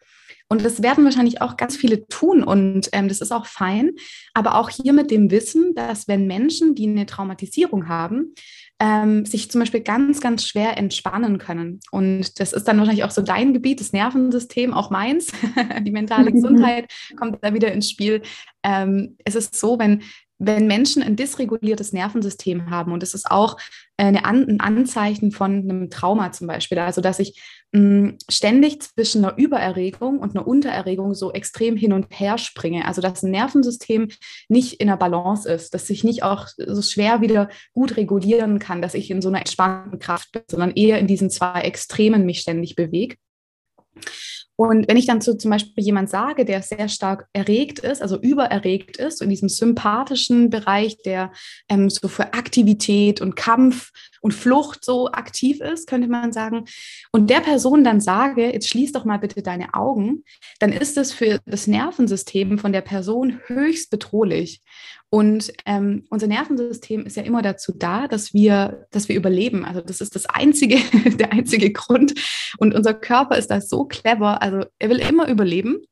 Und 0.52 0.66
das 0.66 0.82
werden 0.82 1.02
wahrscheinlich 1.04 1.40
auch 1.40 1.56
ganz 1.56 1.78
viele 1.78 2.06
tun 2.08 2.44
und 2.44 2.90
ähm, 2.92 3.08
das 3.08 3.22
ist 3.22 3.32
auch 3.32 3.46
fein. 3.46 3.92
Aber 4.34 4.56
auch 4.56 4.68
hier 4.68 4.92
mit 4.92 5.10
dem 5.10 5.30
Wissen, 5.30 5.74
dass 5.74 6.08
wenn 6.08 6.26
Menschen, 6.26 6.74
die 6.74 6.86
eine 6.86 7.06
Traumatisierung 7.06 7.88
haben, 7.88 8.34
ähm, 8.78 9.24
sich 9.24 9.50
zum 9.50 9.60
Beispiel 9.60 9.80
ganz, 9.80 10.20
ganz 10.20 10.46
schwer 10.46 10.76
entspannen 10.76 11.38
können. 11.38 11.80
Und 11.90 12.38
das 12.38 12.52
ist 12.52 12.64
dann 12.64 12.76
wahrscheinlich 12.76 13.04
auch 13.04 13.10
so 13.10 13.22
dein 13.22 13.54
Gebiet, 13.54 13.80
das 13.80 13.94
Nervensystem, 13.94 14.74
auch 14.74 14.90
meins. 14.90 15.32
Die 15.86 15.90
mentale 15.90 16.30
Gesundheit 16.32 16.92
kommt 17.16 17.38
da 17.40 17.54
wieder 17.54 17.72
ins 17.72 17.88
Spiel. 17.88 18.20
Ähm, 18.62 19.16
es 19.24 19.34
ist 19.34 19.58
so, 19.58 19.78
wenn 19.78 20.02
wenn 20.44 20.66
Menschen 20.66 21.04
ein 21.04 21.14
dysreguliertes 21.14 21.92
Nervensystem 21.92 22.68
haben, 22.68 22.90
und 22.92 23.00
das 23.00 23.14
ist 23.14 23.30
auch 23.30 23.58
eine 23.96 24.24
An 24.24 24.48
ein 24.48 24.60
Anzeichen 24.60 25.30
von 25.30 25.52
einem 25.52 25.88
Trauma 25.88 26.32
zum 26.32 26.48
Beispiel, 26.48 26.80
also 26.80 27.00
dass 27.00 27.20
ich 27.20 27.40
ständig 28.28 28.82
zwischen 28.82 29.24
einer 29.24 29.38
Übererregung 29.38 30.18
und 30.18 30.36
einer 30.36 30.46
Untererregung 30.46 31.14
so 31.14 31.32
extrem 31.32 31.74
hin 31.74 31.94
und 31.94 32.06
her 32.10 32.36
springe, 32.36 32.86
also 32.86 33.00
dass 33.00 33.22
ein 33.22 33.30
Nervensystem 33.30 34.08
nicht 34.48 34.74
in 34.74 34.88
der 34.88 34.98
Balance 34.98 35.50
ist, 35.50 35.72
dass 35.72 35.88
ich 35.88 36.04
nicht 36.04 36.22
auch 36.22 36.48
so 36.58 36.82
schwer 36.82 37.22
wieder 37.22 37.48
gut 37.72 37.96
regulieren 37.96 38.58
kann, 38.58 38.82
dass 38.82 38.92
ich 38.92 39.10
in 39.10 39.22
so 39.22 39.28
einer 39.28 39.38
entspannten 39.38 39.98
Kraft 39.98 40.32
bin, 40.32 40.42
sondern 40.50 40.72
eher 40.72 40.98
in 40.98 41.06
diesen 41.06 41.30
zwei 41.30 41.62
Extremen 41.62 42.26
mich 42.26 42.40
ständig 42.40 42.76
bewege. 42.76 43.16
Und 44.56 44.86
wenn 44.86 44.98
ich 44.98 45.06
dann 45.06 45.22
zu 45.22 45.36
zum 45.36 45.50
Beispiel 45.50 45.82
jemand 45.82 46.10
sage, 46.10 46.44
der 46.44 46.62
sehr 46.62 46.88
stark 46.88 47.26
erregt 47.32 47.78
ist, 47.78 48.02
also 48.02 48.20
übererregt 48.20 48.98
ist, 48.98 49.18
so 49.18 49.24
in 49.24 49.30
diesem 49.30 49.48
sympathischen 49.48 50.50
Bereich, 50.50 50.98
der 51.02 51.32
ähm, 51.70 51.88
so 51.88 52.06
für 52.06 52.34
Aktivität 52.34 53.22
und 53.22 53.34
Kampf 53.34 53.90
und 54.22 54.32
Flucht 54.32 54.84
so 54.84 55.10
aktiv 55.10 55.60
ist, 55.60 55.86
könnte 55.86 56.08
man 56.08 56.32
sagen, 56.32 56.64
und 57.10 57.28
der 57.28 57.40
Person 57.40 57.84
dann 57.84 58.00
sage, 58.00 58.52
jetzt 58.52 58.68
schließ 58.68 58.92
doch 58.92 59.04
mal 59.04 59.18
bitte 59.18 59.42
deine 59.42 59.74
Augen, 59.74 60.24
dann 60.60 60.72
ist 60.72 60.96
es 60.96 61.12
für 61.12 61.40
das 61.44 61.66
Nervensystem 61.66 62.58
von 62.58 62.72
der 62.72 62.80
Person 62.80 63.40
höchst 63.46 63.90
bedrohlich. 63.90 64.62
Und 65.10 65.52
ähm, 65.66 66.06
unser 66.08 66.26
Nervensystem 66.26 67.04
ist 67.04 67.16
ja 67.16 67.22
immer 67.22 67.42
dazu 67.42 67.72
da, 67.76 68.08
dass 68.08 68.32
wir, 68.32 68.86
dass 68.92 69.10
wir 69.10 69.16
überleben. 69.16 69.64
Also 69.66 69.82
das 69.82 70.00
ist 70.00 70.14
das 70.14 70.24
einzige, 70.24 70.78
der 71.18 71.32
einzige 71.32 71.70
Grund. 71.70 72.14
Und 72.56 72.74
unser 72.74 72.94
Körper 72.94 73.36
ist 73.36 73.50
da 73.50 73.60
so 73.60 73.84
clever. 73.84 74.40
Also 74.40 74.64
er 74.78 74.88
will 74.88 75.00
immer 75.00 75.28
überleben. 75.28 75.82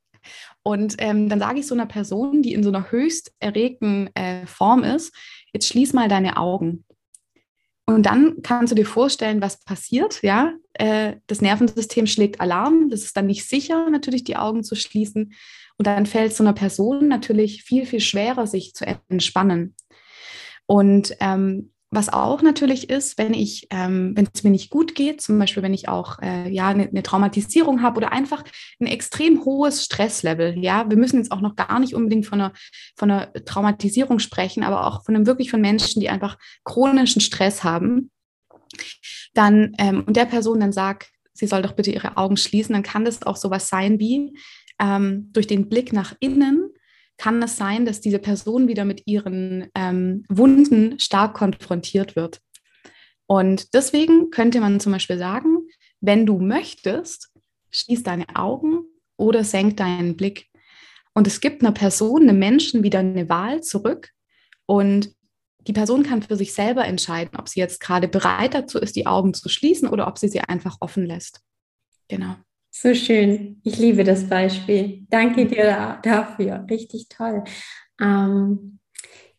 Und 0.62 0.94
ähm, 0.98 1.28
dann 1.28 1.40
sage 1.40 1.60
ich 1.60 1.66
so 1.66 1.74
einer 1.74 1.86
Person, 1.86 2.42
die 2.42 2.54
in 2.54 2.62
so 2.62 2.70
einer 2.70 2.90
höchst 2.90 3.32
erregten 3.40 4.08
äh, 4.14 4.46
Form 4.46 4.84
ist, 4.84 5.14
jetzt 5.52 5.66
schließ 5.66 5.92
mal 5.92 6.08
deine 6.08 6.36
Augen. 6.36 6.84
Und 7.94 8.04
dann 8.04 8.42
kannst 8.42 8.70
du 8.70 8.74
dir 8.74 8.86
vorstellen, 8.86 9.42
was 9.42 9.62
passiert. 9.64 10.22
Ja, 10.22 10.52
äh, 10.74 11.16
das 11.26 11.40
Nervensystem 11.40 12.06
schlägt 12.06 12.40
Alarm. 12.40 12.88
Das 12.88 13.02
ist 13.02 13.16
dann 13.16 13.26
nicht 13.26 13.48
sicher, 13.48 13.90
natürlich 13.90 14.24
die 14.24 14.36
Augen 14.36 14.62
zu 14.62 14.74
schließen. 14.74 15.32
Und 15.76 15.86
dann 15.86 16.06
fällt 16.06 16.32
es 16.32 16.38
so 16.38 16.44
einer 16.44 16.52
Person 16.52 17.08
natürlich 17.08 17.62
viel, 17.64 17.86
viel 17.86 18.00
schwerer, 18.00 18.46
sich 18.46 18.74
zu 18.74 18.86
entspannen. 19.08 19.74
Und 20.66 21.16
ähm, 21.20 21.72
was 21.90 22.08
auch 22.08 22.40
natürlich 22.42 22.88
ist, 22.88 23.18
wenn 23.18 23.34
ich, 23.34 23.66
ähm, 23.70 24.12
wenn 24.14 24.28
es 24.32 24.44
mir 24.44 24.50
nicht 24.50 24.70
gut 24.70 24.94
geht, 24.94 25.20
zum 25.20 25.38
Beispiel 25.38 25.62
wenn 25.64 25.74
ich 25.74 25.88
auch 25.88 26.20
äh, 26.20 26.48
ja 26.48 26.68
eine, 26.68 26.88
eine 26.88 27.02
Traumatisierung 27.02 27.82
habe 27.82 27.96
oder 27.96 28.12
einfach 28.12 28.44
ein 28.80 28.86
extrem 28.86 29.44
hohes 29.44 29.84
Stresslevel. 29.84 30.56
Ja, 30.58 30.88
wir 30.88 30.96
müssen 30.96 31.18
jetzt 31.18 31.32
auch 31.32 31.40
noch 31.40 31.56
gar 31.56 31.80
nicht 31.80 31.94
unbedingt 31.94 32.26
von 32.26 32.40
einer, 32.40 32.52
von 32.96 33.10
einer 33.10 33.32
Traumatisierung 33.32 34.20
sprechen, 34.20 34.62
aber 34.62 34.86
auch 34.86 35.04
von 35.04 35.16
einem 35.16 35.26
wirklich 35.26 35.50
von 35.50 35.60
Menschen, 35.60 36.00
die 36.00 36.08
einfach 36.08 36.38
chronischen 36.64 37.20
Stress 37.20 37.64
haben. 37.64 38.12
Dann 39.34 39.72
ähm, 39.78 40.04
und 40.06 40.16
der 40.16 40.26
Person 40.26 40.60
dann 40.60 40.72
sagt, 40.72 41.10
sie 41.32 41.48
soll 41.48 41.62
doch 41.62 41.72
bitte 41.72 41.90
ihre 41.90 42.16
Augen 42.16 42.36
schließen, 42.36 42.72
dann 42.72 42.84
kann 42.84 43.04
das 43.04 43.24
auch 43.24 43.36
sowas 43.36 43.68
sein 43.68 43.98
wie, 43.98 44.32
ähm, 44.80 45.30
durch 45.32 45.48
den 45.48 45.68
Blick 45.68 45.92
nach 45.92 46.14
innen 46.20 46.70
kann 47.20 47.42
es 47.42 47.58
sein, 47.58 47.84
dass 47.84 48.00
diese 48.00 48.18
Person 48.18 48.66
wieder 48.66 48.86
mit 48.86 49.02
ihren 49.06 49.68
ähm, 49.74 50.24
Wunden 50.30 50.98
stark 50.98 51.34
konfrontiert 51.34 52.16
wird. 52.16 52.40
Und 53.26 53.74
deswegen 53.74 54.30
könnte 54.30 54.58
man 54.58 54.80
zum 54.80 54.92
Beispiel 54.92 55.18
sagen, 55.18 55.68
wenn 56.00 56.24
du 56.24 56.38
möchtest, 56.38 57.30
schließ 57.72 58.04
deine 58.04 58.24
Augen 58.36 58.84
oder 59.18 59.44
senk 59.44 59.76
deinen 59.76 60.16
Blick. 60.16 60.46
Und 61.12 61.26
es 61.26 61.42
gibt 61.42 61.60
einer 61.60 61.72
Person, 61.72 62.22
einem 62.22 62.38
Menschen 62.38 62.82
wieder 62.84 63.00
eine 63.00 63.28
Wahl 63.28 63.62
zurück. 63.62 64.08
Und 64.64 65.14
die 65.66 65.74
Person 65.74 66.04
kann 66.04 66.22
für 66.22 66.36
sich 66.36 66.54
selber 66.54 66.86
entscheiden, 66.86 67.38
ob 67.38 67.50
sie 67.50 67.60
jetzt 67.60 67.80
gerade 67.80 68.08
bereit 68.08 68.54
dazu 68.54 68.78
ist, 68.78 68.96
die 68.96 69.06
Augen 69.06 69.34
zu 69.34 69.50
schließen 69.50 69.90
oder 69.90 70.08
ob 70.08 70.16
sie 70.16 70.28
sie 70.28 70.40
einfach 70.40 70.78
offen 70.80 71.04
lässt. 71.04 71.42
Genau. 72.08 72.36
So 72.70 72.94
schön. 72.94 73.60
Ich 73.64 73.78
liebe 73.78 74.04
das 74.04 74.28
Beispiel. 74.28 75.06
Danke 75.10 75.46
dir 75.46 75.98
dafür. 76.02 76.64
Richtig 76.70 77.08
toll. 77.08 77.42
Ähm, 78.00 78.78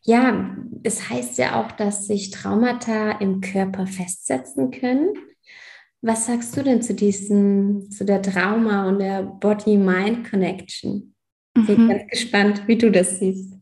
ja, 0.02 0.56
es 0.82 1.08
heißt 1.08 1.38
ja 1.38 1.60
auch, 1.60 1.72
dass 1.72 2.06
sich 2.06 2.30
Traumata 2.30 3.12
im 3.12 3.40
Körper 3.40 3.86
festsetzen 3.86 4.70
können. 4.70 5.14
Was 6.02 6.26
sagst 6.26 6.56
du 6.56 6.62
denn 6.62 6.82
zu 6.82 6.94
diesem, 6.94 7.90
zu 7.90 8.04
der 8.04 8.20
Trauma 8.20 8.88
und 8.88 8.98
der 8.98 9.22
Body-Mind-Connection? 9.22 11.14
Ich 11.56 11.66
bin 11.66 11.84
mhm. 11.84 11.88
ganz 11.88 12.10
gespannt, 12.10 12.62
wie 12.66 12.76
du 12.76 12.90
das 12.90 13.20
siehst. 13.20 13.54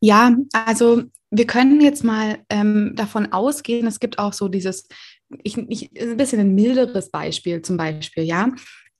Ja, 0.00 0.36
also 0.52 1.04
wir 1.30 1.46
können 1.46 1.80
jetzt 1.80 2.04
mal 2.04 2.38
ähm, 2.50 2.94
davon 2.96 3.32
ausgehen, 3.32 3.86
es 3.86 4.00
gibt 4.00 4.18
auch 4.18 4.32
so 4.32 4.48
dieses 4.48 4.88
ich, 5.42 5.56
ich, 5.68 6.00
ein 6.00 6.16
bisschen 6.16 6.40
ein 6.40 6.54
milderes 6.54 7.10
Beispiel 7.10 7.62
zum 7.62 7.76
Beispiel, 7.76 8.24
ja. 8.24 8.50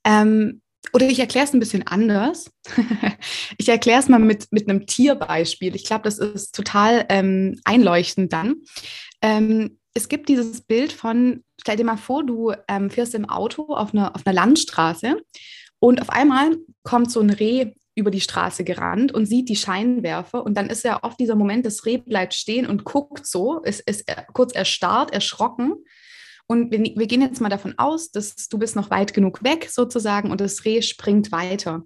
Ähm, 0.04 0.60
oder 0.92 1.08
ich 1.08 1.18
erkläre 1.18 1.46
es 1.46 1.52
ein 1.52 1.60
bisschen 1.60 1.86
anders. 1.86 2.50
ich 3.58 3.68
erkläre 3.68 4.00
es 4.00 4.08
mal 4.08 4.18
mit, 4.18 4.46
mit 4.50 4.68
einem 4.68 4.86
Tierbeispiel. 4.86 5.74
Ich 5.74 5.84
glaube, 5.84 6.04
das 6.04 6.18
ist 6.18 6.54
total 6.54 7.04
ähm, 7.08 7.60
einleuchtend 7.64 8.32
dann. 8.32 8.56
Ähm, 9.20 9.78
es 9.94 10.08
gibt 10.08 10.28
dieses 10.28 10.60
Bild 10.60 10.92
von, 10.92 11.42
stell 11.60 11.76
dir 11.76 11.84
mal 11.84 11.96
vor, 11.96 12.24
du 12.24 12.52
ähm, 12.68 12.90
fährst 12.90 13.14
im 13.14 13.28
Auto 13.28 13.74
auf 13.74 13.94
einer, 13.94 14.14
auf 14.14 14.26
einer 14.26 14.34
Landstraße 14.34 15.16
und 15.78 16.02
auf 16.02 16.10
einmal 16.10 16.56
kommt 16.82 17.10
so 17.10 17.20
ein 17.20 17.30
Reh 17.30 17.72
über 17.94 18.10
die 18.10 18.20
Straße 18.20 18.62
gerannt 18.62 19.12
und 19.12 19.24
sieht 19.24 19.48
die 19.48 19.56
Scheinwerfer 19.56 20.44
und 20.44 20.54
dann 20.54 20.68
ist 20.68 20.84
ja 20.84 21.02
oft 21.02 21.18
dieser 21.18 21.34
Moment, 21.34 21.64
das 21.64 21.86
Reh 21.86 21.96
bleibt 21.96 22.34
stehen 22.34 22.66
und 22.66 22.84
guckt 22.84 23.26
so, 23.26 23.60
ist, 23.60 23.80
ist 23.88 24.04
kurz 24.34 24.54
erstarrt, 24.54 25.14
erschrocken 25.14 25.76
und 26.46 26.70
wir, 26.70 26.80
wir 26.80 27.06
gehen 27.06 27.22
jetzt 27.22 27.40
mal 27.40 27.48
davon 27.48 27.74
aus, 27.78 28.10
dass 28.10 28.48
du 28.48 28.58
bist 28.58 28.76
noch 28.76 28.90
weit 28.90 29.14
genug 29.14 29.42
weg 29.42 29.68
sozusagen 29.70 30.30
und 30.30 30.40
das 30.40 30.64
Reh 30.64 30.82
springt 30.82 31.32
weiter. 31.32 31.84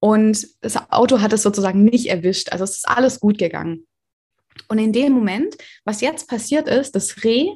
Und 0.00 0.46
das 0.60 0.90
Auto 0.90 1.20
hat 1.20 1.32
es 1.32 1.42
sozusagen 1.42 1.84
nicht 1.84 2.06
erwischt. 2.06 2.52
Also 2.52 2.64
es 2.64 2.76
ist 2.76 2.88
alles 2.88 3.20
gut 3.20 3.38
gegangen. 3.38 3.86
Und 4.68 4.78
in 4.78 4.92
dem 4.92 5.12
Moment, 5.12 5.56
was 5.84 6.00
jetzt 6.00 6.28
passiert 6.28 6.68
ist, 6.68 6.94
das 6.94 7.24
Reh 7.24 7.48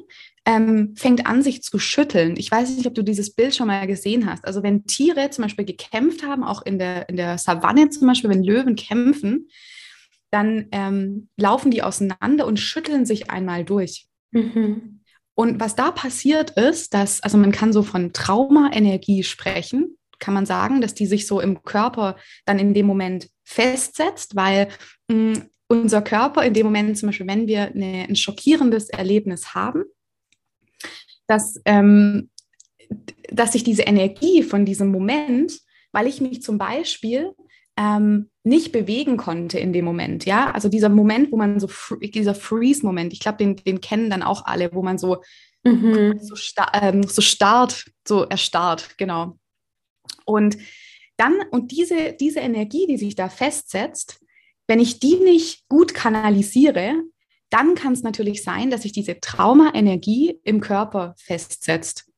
ähm, 0.45 0.95
fängt 0.97 1.25
an, 1.25 1.43
sich 1.43 1.61
zu 1.61 1.79
schütteln. 1.79 2.35
Ich 2.37 2.51
weiß 2.51 2.75
nicht, 2.75 2.87
ob 2.87 2.95
du 2.95 3.03
dieses 3.03 3.35
Bild 3.35 3.55
schon 3.55 3.67
mal 3.67 3.87
gesehen 3.87 4.25
hast. 4.25 4.45
Also 4.45 4.63
wenn 4.63 4.85
Tiere 4.85 5.29
zum 5.29 5.43
Beispiel 5.43 5.65
gekämpft 5.65 6.23
haben, 6.23 6.43
auch 6.43 6.63
in 6.63 6.79
der, 6.79 7.07
in 7.07 7.17
der 7.17 7.37
Savanne 7.37 7.89
zum 7.89 8.07
Beispiel, 8.07 8.29
wenn 8.29 8.43
Löwen 8.43 8.75
kämpfen, 8.75 9.49
dann 10.31 10.67
ähm, 10.71 11.29
laufen 11.37 11.71
die 11.71 11.83
auseinander 11.83 12.45
und 12.45 12.59
schütteln 12.59 13.05
sich 13.05 13.29
einmal 13.29 13.63
durch. 13.63 14.07
Mhm. 14.31 14.98
Und 15.39 15.61
was 15.61 15.73
da 15.73 15.91
passiert 15.91 16.49
ist, 16.49 16.93
dass, 16.93 17.23
also 17.23 17.37
man 17.37 17.53
kann 17.53 17.71
so 17.71 17.81
von 17.81 18.11
Traumaenergie 18.11 19.23
sprechen, 19.23 19.97
kann 20.19 20.33
man 20.33 20.45
sagen, 20.45 20.81
dass 20.81 20.95
die 20.95 21.05
sich 21.05 21.27
so 21.27 21.39
im 21.39 21.63
Körper 21.63 22.17
dann 22.43 22.59
in 22.59 22.73
dem 22.73 22.85
Moment 22.85 23.29
festsetzt, 23.45 24.35
weil 24.35 24.67
mh, 25.07 25.35
hm, 25.37 25.49
unser 25.69 26.01
Körper 26.01 26.43
in 26.43 26.53
dem 26.53 26.65
Moment, 26.65 26.97
zum 26.97 27.07
Beispiel, 27.07 27.27
wenn 27.27 27.47
wir 27.47 27.67
eine, 27.67 28.09
ein 28.09 28.17
schockierendes 28.17 28.89
Erlebnis 28.89 29.55
haben, 29.55 29.85
dass, 31.25 31.61
ähm, 31.63 32.29
dass 33.31 33.53
sich 33.53 33.63
diese 33.63 33.83
Energie 33.83 34.43
von 34.43 34.65
diesem 34.65 34.91
Moment, 34.91 35.57
weil 35.93 36.07
ich 36.07 36.19
mich 36.19 36.41
zum 36.41 36.57
Beispiel 36.57 37.31
ähm, 37.79 38.29
nicht 38.43 38.73
bewegen 38.73 39.15
konnte 39.15 39.57
in 39.57 39.71
dem 39.71 39.85
Moment, 39.85 40.25
ja, 40.25 40.51
also 40.51 40.67
dieser 40.67 40.89
Moment, 40.89 41.31
wo 41.31 41.37
man 41.37 41.59
so, 41.59 41.69
dieser 42.01 42.35
Freeze-Moment, 42.35 43.13
ich 43.13 43.21
glaube, 43.21 43.37
den, 43.37 43.55
den 43.55 43.79
kennen 43.79 44.09
dann 44.09 44.21
auch 44.21 44.45
alle, 44.45 44.73
wo 44.73 44.83
man 44.83 44.97
so, 44.97 45.23
mhm. 45.63 46.19
so, 46.19 46.35
star 46.35 46.71
ähm, 46.81 47.03
so 47.03 47.21
starrt, 47.21 47.85
so 48.05 48.23
erstarrt, 48.23 48.97
genau. 48.97 49.37
Und 50.25 50.57
dann, 51.15 51.35
und 51.51 51.71
diese, 51.71 52.13
diese 52.19 52.41
Energie, 52.41 52.85
die 52.85 52.97
sich 52.97 53.15
da 53.15 53.29
festsetzt, 53.29 54.19
wenn 54.67 54.79
ich 54.79 54.99
die 54.99 55.15
nicht 55.15 55.67
gut 55.69 55.93
kanalisiere, 55.93 57.01
dann 57.49 57.75
kann 57.75 57.93
es 57.93 58.03
natürlich 58.03 58.43
sein, 58.43 58.69
dass 58.69 58.83
sich 58.83 58.91
diese 58.91 59.19
Trauma-Energie 59.19 60.39
im 60.43 60.59
Körper 60.59 61.15
festsetzt. 61.17 62.11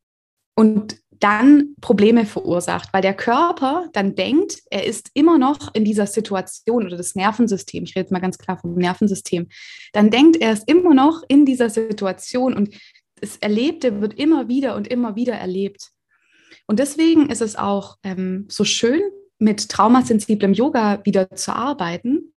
Und 0.55 0.97
dann 1.21 1.75
Probleme 1.81 2.25
verursacht, 2.25 2.91
weil 2.93 3.01
der 3.01 3.13
Körper 3.13 3.87
dann 3.93 4.15
denkt, 4.15 4.59
er 4.69 4.85
ist 4.85 5.11
immer 5.13 5.37
noch 5.37 5.73
in 5.73 5.85
dieser 5.85 6.07
Situation 6.07 6.85
oder 6.85 6.97
das 6.97 7.15
Nervensystem, 7.15 7.83
ich 7.83 7.91
rede 7.91 8.01
jetzt 8.01 8.11
mal 8.11 8.19
ganz 8.19 8.37
klar 8.37 8.57
vom 8.57 8.73
Nervensystem, 8.73 9.47
dann 9.93 10.09
denkt 10.09 10.37
er 10.41 10.51
ist 10.51 10.67
immer 10.67 10.93
noch 10.93 11.23
in 11.27 11.45
dieser 11.45 11.69
Situation 11.69 12.53
und 12.53 12.75
das 13.21 13.37
Erlebte 13.37 14.01
wird 14.01 14.15
immer 14.15 14.47
wieder 14.47 14.75
und 14.75 14.87
immer 14.87 15.15
wieder 15.15 15.33
erlebt. 15.33 15.91
Und 16.65 16.79
deswegen 16.79 17.29
ist 17.29 17.41
es 17.41 17.55
auch 17.55 17.97
ähm, 18.03 18.47
so 18.49 18.63
schön, 18.63 19.01
mit 19.37 19.69
traumasensiblem 19.69 20.53
Yoga 20.53 21.03
wieder 21.03 21.29
zu 21.31 21.55
arbeiten, 21.55 22.33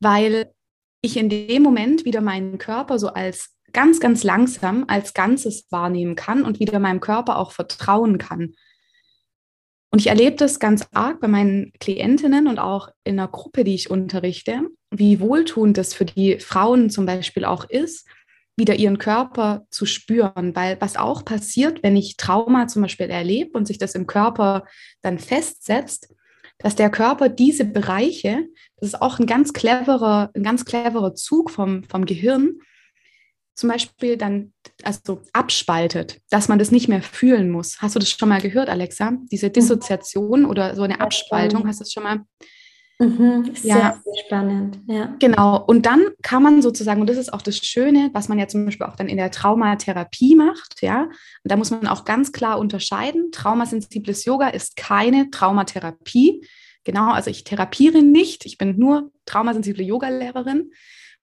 weil 0.00 0.52
ich 1.00 1.16
in 1.16 1.28
dem 1.28 1.62
Moment 1.62 2.04
wieder 2.04 2.20
meinen 2.20 2.58
Körper 2.58 2.98
so 2.98 3.08
als 3.08 3.51
ganz, 3.72 4.00
ganz 4.00 4.24
langsam 4.24 4.84
als 4.88 5.14
Ganzes 5.14 5.66
wahrnehmen 5.70 6.14
kann 6.14 6.44
und 6.44 6.60
wieder 6.60 6.78
meinem 6.78 7.00
Körper 7.00 7.38
auch 7.38 7.52
vertrauen 7.52 8.18
kann. 8.18 8.54
Und 9.90 9.98
ich 9.98 10.06
erlebe 10.06 10.36
das 10.36 10.58
ganz 10.58 10.86
arg 10.92 11.20
bei 11.20 11.28
meinen 11.28 11.72
Klientinnen 11.78 12.46
und 12.46 12.58
auch 12.58 12.88
in 13.04 13.18
der 13.18 13.28
Gruppe, 13.28 13.62
die 13.62 13.74
ich 13.74 13.90
unterrichte, 13.90 14.62
wie 14.90 15.20
wohltuend 15.20 15.76
das 15.76 15.92
für 15.92 16.06
die 16.06 16.38
Frauen 16.38 16.88
zum 16.88 17.04
Beispiel 17.04 17.44
auch 17.44 17.68
ist, 17.68 18.08
wieder 18.56 18.76
ihren 18.76 18.96
Körper 18.98 19.66
zu 19.70 19.84
spüren. 19.84 20.56
Weil 20.56 20.80
was 20.80 20.96
auch 20.96 21.26
passiert, 21.26 21.82
wenn 21.82 21.96
ich 21.96 22.16
Trauma 22.16 22.68
zum 22.68 22.82
Beispiel 22.82 23.10
erlebe 23.10 23.56
und 23.58 23.66
sich 23.66 23.76
das 23.76 23.94
im 23.94 24.06
Körper 24.06 24.64
dann 25.02 25.18
festsetzt, 25.18 26.14
dass 26.58 26.74
der 26.74 26.90
Körper 26.90 27.28
diese 27.28 27.66
Bereiche, 27.66 28.46
das 28.76 28.90
ist 28.90 29.02
auch 29.02 29.18
ein 29.18 29.26
ganz 29.26 29.52
cleverer, 29.52 30.30
ein 30.34 30.42
ganz 30.42 30.64
cleverer 30.64 31.14
Zug 31.14 31.50
vom, 31.50 31.84
vom 31.84 32.06
Gehirn, 32.06 32.60
zum 33.54 33.68
Beispiel 33.68 34.16
dann 34.16 34.52
also 34.82 35.20
abspaltet, 35.32 36.20
dass 36.30 36.48
man 36.48 36.58
das 36.58 36.70
nicht 36.70 36.88
mehr 36.88 37.02
fühlen 37.02 37.50
muss. 37.50 37.78
Hast 37.80 37.94
du 37.94 37.98
das 37.98 38.10
schon 38.10 38.28
mal 38.28 38.40
gehört, 38.40 38.68
Alexa? 38.68 39.12
Diese 39.30 39.48
mhm. 39.48 39.52
Dissoziation 39.52 40.44
oder 40.44 40.74
so 40.74 40.82
eine 40.82 41.00
Abspaltung, 41.00 41.66
hast 41.66 41.80
du 41.80 41.84
das 41.84 41.92
schon 41.92 42.02
mal? 42.02 42.20
Mhm, 42.98 43.54
sehr, 43.54 43.76
ja. 43.76 44.00
sehr 44.04 44.24
spannend. 44.24 44.78
Ja. 44.86 45.16
Genau. 45.18 45.62
Und 45.64 45.86
dann 45.86 46.06
kann 46.22 46.42
man 46.42 46.62
sozusagen, 46.62 47.00
und 47.00 47.10
das 47.10 47.16
ist 47.16 47.32
auch 47.32 47.42
das 47.42 47.58
Schöne, 47.58 48.10
was 48.12 48.28
man 48.28 48.38
ja 48.38 48.46
zum 48.46 48.64
Beispiel 48.64 48.86
auch 48.86 48.96
dann 48.96 49.08
in 49.08 49.16
der 49.16 49.30
Traumatherapie 49.30 50.36
macht, 50.36 50.82
ja, 50.82 51.02
und 51.02 51.50
da 51.50 51.56
muss 51.56 51.70
man 51.70 51.88
auch 51.88 52.04
ganz 52.04 52.32
klar 52.32 52.58
unterscheiden. 52.58 53.30
Traumasensibles 53.32 54.24
Yoga 54.24 54.48
ist 54.48 54.76
keine 54.76 55.30
Traumatherapie. 55.30 56.46
Genau, 56.84 57.10
also 57.10 57.30
ich 57.30 57.44
therapiere 57.44 58.02
nicht, 58.02 58.44
ich 58.46 58.58
bin 58.58 58.78
nur 58.78 59.10
traumasensible 59.26 59.84
Yogalehrerin. 59.84 60.70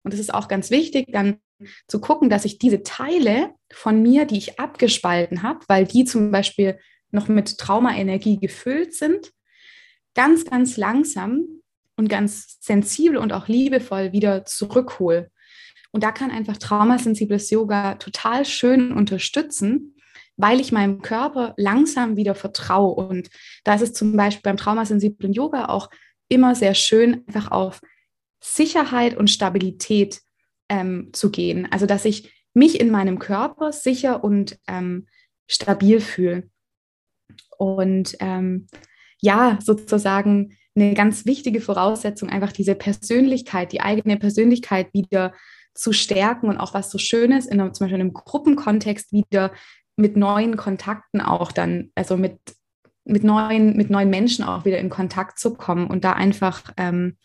Und 0.03 0.13
das 0.13 0.19
ist 0.19 0.33
auch 0.33 0.47
ganz 0.47 0.71
wichtig, 0.71 1.07
dann 1.11 1.37
zu 1.87 1.99
gucken, 1.99 2.29
dass 2.29 2.45
ich 2.45 2.57
diese 2.57 2.83
Teile 2.83 3.51
von 3.71 4.01
mir, 4.01 4.25
die 4.25 4.37
ich 4.37 4.59
abgespalten 4.59 5.43
habe, 5.43 5.59
weil 5.67 5.85
die 5.85 6.05
zum 6.05 6.31
Beispiel 6.31 6.79
noch 7.11 7.27
mit 7.27 7.57
Traumaenergie 7.57 8.39
gefüllt 8.39 8.93
sind, 8.93 9.31
ganz, 10.13 10.45
ganz 10.45 10.77
langsam 10.77 11.45
und 11.95 12.07
ganz 12.07 12.57
sensibel 12.61 13.17
und 13.17 13.33
auch 13.33 13.47
liebevoll 13.47 14.11
wieder 14.11 14.45
zurückhole. 14.45 15.31
Und 15.91 16.03
da 16.03 16.11
kann 16.11 16.31
einfach 16.31 16.57
traumasensibles 16.57 17.49
Yoga 17.49 17.95
total 17.95 18.45
schön 18.45 18.91
unterstützen, 18.91 19.95
weil 20.37 20.59
ich 20.59 20.71
meinem 20.71 21.01
Körper 21.01 21.53
langsam 21.57 22.15
wieder 22.15 22.35
vertraue. 22.35 22.93
Und 22.93 23.29
da 23.63 23.73
ist 23.75 23.81
es 23.81 23.93
zum 23.93 24.15
Beispiel 24.15 24.43
beim 24.43 24.57
traumasensiblen 24.57 25.33
Yoga 25.33 25.65
auch 25.65 25.89
immer 26.29 26.55
sehr 26.55 26.75
schön, 26.75 27.23
einfach 27.27 27.51
auf 27.51 27.81
Sicherheit 28.39 29.17
und 29.17 29.29
Stabilität 29.29 30.21
ähm, 30.69 31.09
zu 31.13 31.31
gehen. 31.31 31.67
Also 31.71 31.85
dass 31.85 32.05
ich 32.05 32.31
mich 32.53 32.79
in 32.79 32.91
meinem 32.91 33.19
Körper 33.19 33.71
sicher 33.71 34.23
und 34.23 34.57
ähm, 34.67 35.07
stabil 35.47 35.99
fühle. 35.99 36.49
Und 37.57 38.15
ähm, 38.19 38.67
ja, 39.21 39.59
sozusagen 39.61 40.55
eine 40.75 40.93
ganz 40.93 41.25
wichtige 41.25 41.61
Voraussetzung, 41.61 42.29
einfach 42.29 42.51
diese 42.51 42.75
Persönlichkeit, 42.75 43.71
die 43.71 43.81
eigene 43.81 44.17
Persönlichkeit 44.17 44.93
wieder 44.93 45.33
zu 45.73 45.93
stärken 45.93 46.47
und 46.47 46.57
auch 46.57 46.73
was 46.73 46.91
so 46.91 46.97
Schönes 46.97 47.45
in 47.45 47.59
einem, 47.59 47.73
zum 47.73 47.85
Beispiel 47.85 47.95
in 47.95 48.01
einem 48.01 48.13
Gruppenkontext 48.13 49.11
wieder 49.11 49.51
mit 49.95 50.15
neuen 50.15 50.55
Kontakten 50.55 51.21
auch 51.21 51.51
dann, 51.51 51.91
also 51.95 52.15
mit, 52.15 52.37
mit, 53.03 53.23
neuen, 53.23 53.75
mit 53.75 53.89
neuen 53.89 54.09
Menschen 54.09 54.45
auch 54.45 54.65
wieder 54.65 54.77
in 54.77 54.89
Kontakt 54.89 55.39
zu 55.39 55.55
kommen 55.55 55.87
und 55.87 56.03
da 56.03 56.13
einfach 56.13 56.73
ähm, 56.77 57.17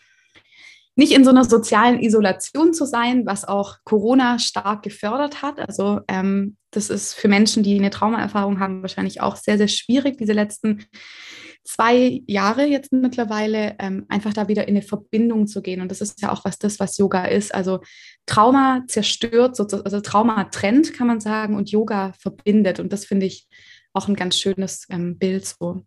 nicht 0.96 1.12
in 1.12 1.24
so 1.24 1.30
einer 1.30 1.44
sozialen 1.44 2.00
Isolation 2.00 2.72
zu 2.72 2.84
sein, 2.84 3.26
was 3.26 3.44
auch 3.44 3.78
Corona 3.84 4.38
stark 4.38 4.82
gefördert 4.82 5.42
hat. 5.42 5.58
Also 5.58 6.00
ähm, 6.08 6.56
das 6.70 6.90
ist 6.90 7.14
für 7.14 7.28
Menschen, 7.28 7.62
die 7.62 7.78
eine 7.78 7.90
Traumaerfahrung 7.90 8.60
haben, 8.60 8.82
wahrscheinlich 8.82 9.20
auch 9.20 9.36
sehr, 9.36 9.58
sehr 9.58 9.68
schwierig, 9.68 10.18
diese 10.18 10.32
letzten 10.32 10.84
zwei 11.64 12.22
Jahre 12.26 12.66
jetzt 12.66 12.92
mittlerweile, 12.92 13.74
ähm, 13.78 14.04
einfach 14.08 14.34
da 14.34 14.48
wieder 14.48 14.68
in 14.68 14.76
eine 14.76 14.82
Verbindung 14.82 15.46
zu 15.46 15.62
gehen. 15.62 15.80
Und 15.80 15.90
das 15.90 16.00
ist 16.00 16.20
ja 16.20 16.30
auch 16.30 16.44
was 16.44 16.58
das, 16.58 16.78
was 16.78 16.98
Yoga 16.98 17.24
ist. 17.24 17.54
Also 17.54 17.80
Trauma 18.26 18.84
zerstört, 18.86 19.58
also 19.58 20.00
Trauma 20.00 20.44
trennt, 20.44 20.92
kann 20.92 21.06
man 21.06 21.20
sagen, 21.20 21.56
und 21.56 21.70
Yoga 21.70 22.12
verbindet. 22.18 22.80
Und 22.80 22.92
das 22.92 23.06
finde 23.06 23.26
ich 23.26 23.48
auch 23.92 24.08
ein 24.08 24.16
ganz 24.16 24.38
schönes 24.38 24.86
ähm, 24.90 25.18
Bild 25.18 25.46
so. 25.46 25.86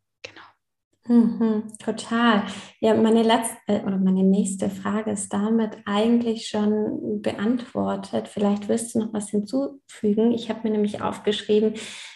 Mhm, 1.07 1.71
total. 1.79 2.43
Ja, 2.81 2.93
meine 2.93 3.23
letzte 3.23 3.55
äh, 3.67 3.81
oder 3.81 3.97
meine 3.97 4.23
nächste 4.23 4.69
Frage 4.69 5.11
ist 5.11 5.31
damit 5.31 5.77
eigentlich 5.85 6.47
schon 6.47 7.21
beantwortet. 7.21 8.27
Vielleicht 8.27 8.67
wirst 8.67 8.93
du 8.93 8.99
noch 8.99 9.13
was 9.13 9.29
hinzufügen. 9.29 10.33
Ich 10.33 10.49
habe 10.49 10.61
mir 10.63 10.71
nämlich 10.71 11.01
aufgeschrieben, 11.01 11.75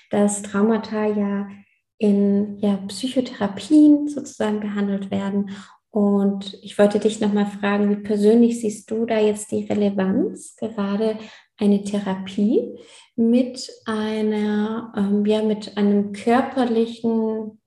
dass 0.10 0.42
Traumata 0.42 1.06
ja 1.06 1.48
in 2.00 2.58
ja, 2.60 2.78
Psychotherapien 2.88 4.10
sozusagen 4.10 4.60
behandelt 4.60 5.10
werden. 5.10 5.52
Und 5.90 6.58
ich 6.62 6.78
wollte 6.78 7.00
dich 7.00 7.22
nochmal 7.22 7.46
fragen, 7.46 7.90
wie 7.90 8.02
persönlich 8.02 8.60
siehst 8.60 8.90
du 8.92 9.06
da 9.06 9.20
jetzt 9.20 9.52
die 9.52 9.66
Relevanz, 9.66 10.56
gerade 10.58 11.18
eine 11.58 11.84
Therapie 11.84 12.78
mit 13.16 13.70
einer, 13.86 14.94
ähm, 14.98 15.26
ja, 15.26 15.44
mit 15.44 15.78
einem 15.78 16.12
körperlichen 16.12 17.61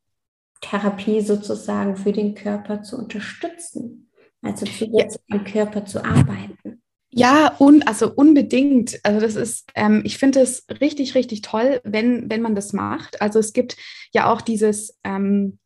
Therapie 0.61 1.21
sozusagen 1.21 1.97
für 1.97 2.13
den 2.13 2.35
Körper 2.35 2.83
zu 2.83 2.97
unterstützen, 2.97 4.11
also 4.43 4.67
zusätzlich 4.67 5.23
ja. 5.29 5.39
am 5.39 5.45
Körper 5.45 5.85
zu 5.85 6.05
arbeiten. 6.05 6.83
Ja, 7.17 7.55
und 7.59 7.87
also 7.87 8.13
unbedingt. 8.13 8.99
Also 9.05 9.21
das 9.21 9.37
ist, 9.37 9.71
ähm, 9.77 10.03
ich 10.05 10.19
finde 10.19 10.41
es 10.41 10.67
richtig, 10.81 11.15
richtig 11.15 11.43
toll, 11.43 11.81
wenn, 11.85 12.29
wenn 12.29 12.43
man 12.43 12.57
das 12.57 12.73
macht. 12.73 13.23
Also 13.23 13.39
es 13.39 13.53
gibt 13.53 13.77
ja 14.13 14.33
auch 14.33 14.41
dieses 14.41 14.99
ähm, 15.05 15.59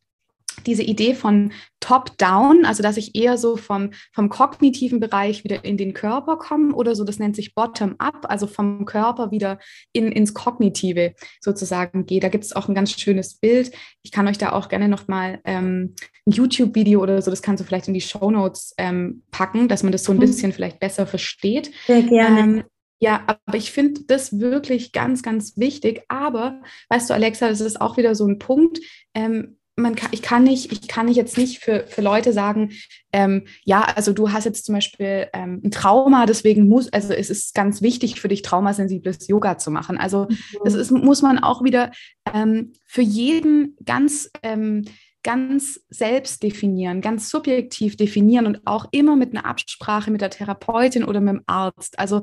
diese 0.65 0.83
Idee 0.83 1.13
von 1.13 1.51
Top-Down, 1.79 2.65
also 2.65 2.83
dass 2.83 2.97
ich 2.97 3.15
eher 3.15 3.37
so 3.37 3.55
vom, 3.55 3.91
vom 4.13 4.29
kognitiven 4.29 4.99
Bereich 4.99 5.43
wieder 5.43 5.63
in 5.63 5.77
den 5.77 5.93
Körper 5.93 6.37
komme 6.37 6.73
oder 6.73 6.95
so, 6.95 7.03
das 7.03 7.19
nennt 7.19 7.35
sich 7.35 7.55
Bottom-up, 7.55 8.25
also 8.29 8.47
vom 8.47 8.85
Körper 8.85 9.31
wieder 9.31 9.59
in, 9.93 10.11
ins 10.11 10.33
Kognitive 10.33 11.13
sozusagen 11.39 12.05
gehe. 12.05 12.19
Da 12.19 12.29
gibt 12.29 12.43
es 12.43 12.55
auch 12.55 12.67
ein 12.67 12.75
ganz 12.75 12.91
schönes 12.91 13.35
Bild. 13.35 13.71
Ich 14.03 14.11
kann 14.11 14.27
euch 14.27 14.37
da 14.37 14.51
auch 14.51 14.69
gerne 14.69 14.89
nochmal 14.89 15.39
ähm, 15.45 15.95
ein 16.25 16.31
YouTube-Video 16.31 17.01
oder 17.01 17.21
so, 17.21 17.31
das 17.31 17.41
kannst 17.41 17.61
du 17.61 17.65
vielleicht 17.65 17.87
in 17.87 17.93
die 17.93 18.01
Show 18.01 18.29
Notes 18.29 18.73
ähm, 18.77 19.23
packen, 19.31 19.67
dass 19.67 19.83
man 19.83 19.91
das 19.91 20.03
so 20.03 20.11
ein 20.11 20.17
mhm. 20.17 20.21
bisschen 20.21 20.51
vielleicht 20.51 20.79
besser 20.79 21.07
versteht. 21.07 21.71
Sehr 21.87 22.03
gerne. 22.03 22.39
Ähm, 22.39 22.63
ja, 23.01 23.23
aber 23.25 23.57
ich 23.57 23.71
finde 23.71 24.01
das 24.07 24.39
wirklich 24.39 24.91
ganz, 24.91 25.23
ganz 25.23 25.57
wichtig. 25.57 26.03
Aber 26.09 26.61
weißt 26.89 27.09
du, 27.09 27.13
Alexa, 27.13 27.47
das 27.47 27.61
ist 27.61 27.79
auch 27.79 27.95
wieder 27.95 28.13
so 28.13 28.27
ein 28.27 28.39
Punkt. 28.39 28.79
Ähm, 29.13 29.58
man 29.79 29.95
kann, 29.95 30.09
ich 30.11 30.21
kann 30.21 30.43
nicht, 30.43 30.71
ich 30.71 30.87
kann 30.87 31.05
nicht 31.07 31.15
jetzt 31.15 31.37
nicht 31.37 31.59
für, 31.59 31.85
für 31.87 32.01
Leute 32.01 32.33
sagen, 32.33 32.71
ähm, 33.11 33.45
ja, 33.63 33.81
also 33.81 34.13
du 34.13 34.31
hast 34.31 34.45
jetzt 34.45 34.65
zum 34.65 34.75
Beispiel 34.75 35.27
ähm, 35.33 35.61
ein 35.63 35.71
Trauma, 35.71 36.25
deswegen 36.25 36.67
muss, 36.67 36.91
also 36.93 37.13
es 37.13 37.29
ist 37.29 37.55
ganz 37.55 37.81
wichtig 37.81 38.19
für 38.19 38.27
dich, 38.27 38.41
traumasensibles 38.41 39.27
Yoga 39.27 39.57
zu 39.57 39.71
machen. 39.71 39.97
Also 39.97 40.27
mhm. 40.29 40.37
das 40.63 40.75
ist, 40.75 40.91
muss 40.91 41.21
man 41.21 41.39
auch 41.39 41.63
wieder 41.63 41.91
ähm, 42.33 42.73
für 42.85 43.01
jeden 43.01 43.75
ganz, 43.85 44.29
ähm, 44.43 44.85
ganz 45.23 45.81
selbst 45.89 46.43
definieren, 46.43 47.01
ganz 47.01 47.29
subjektiv 47.29 47.97
definieren 47.97 48.45
und 48.45 48.61
auch 48.65 48.85
immer 48.91 49.15
mit 49.15 49.31
einer 49.31 49.45
Absprache 49.45 50.11
mit 50.11 50.21
der 50.21 50.29
Therapeutin 50.29 51.03
oder 51.03 51.19
mit 51.19 51.33
dem 51.33 51.43
Arzt. 51.45 51.99
Also 51.99 52.21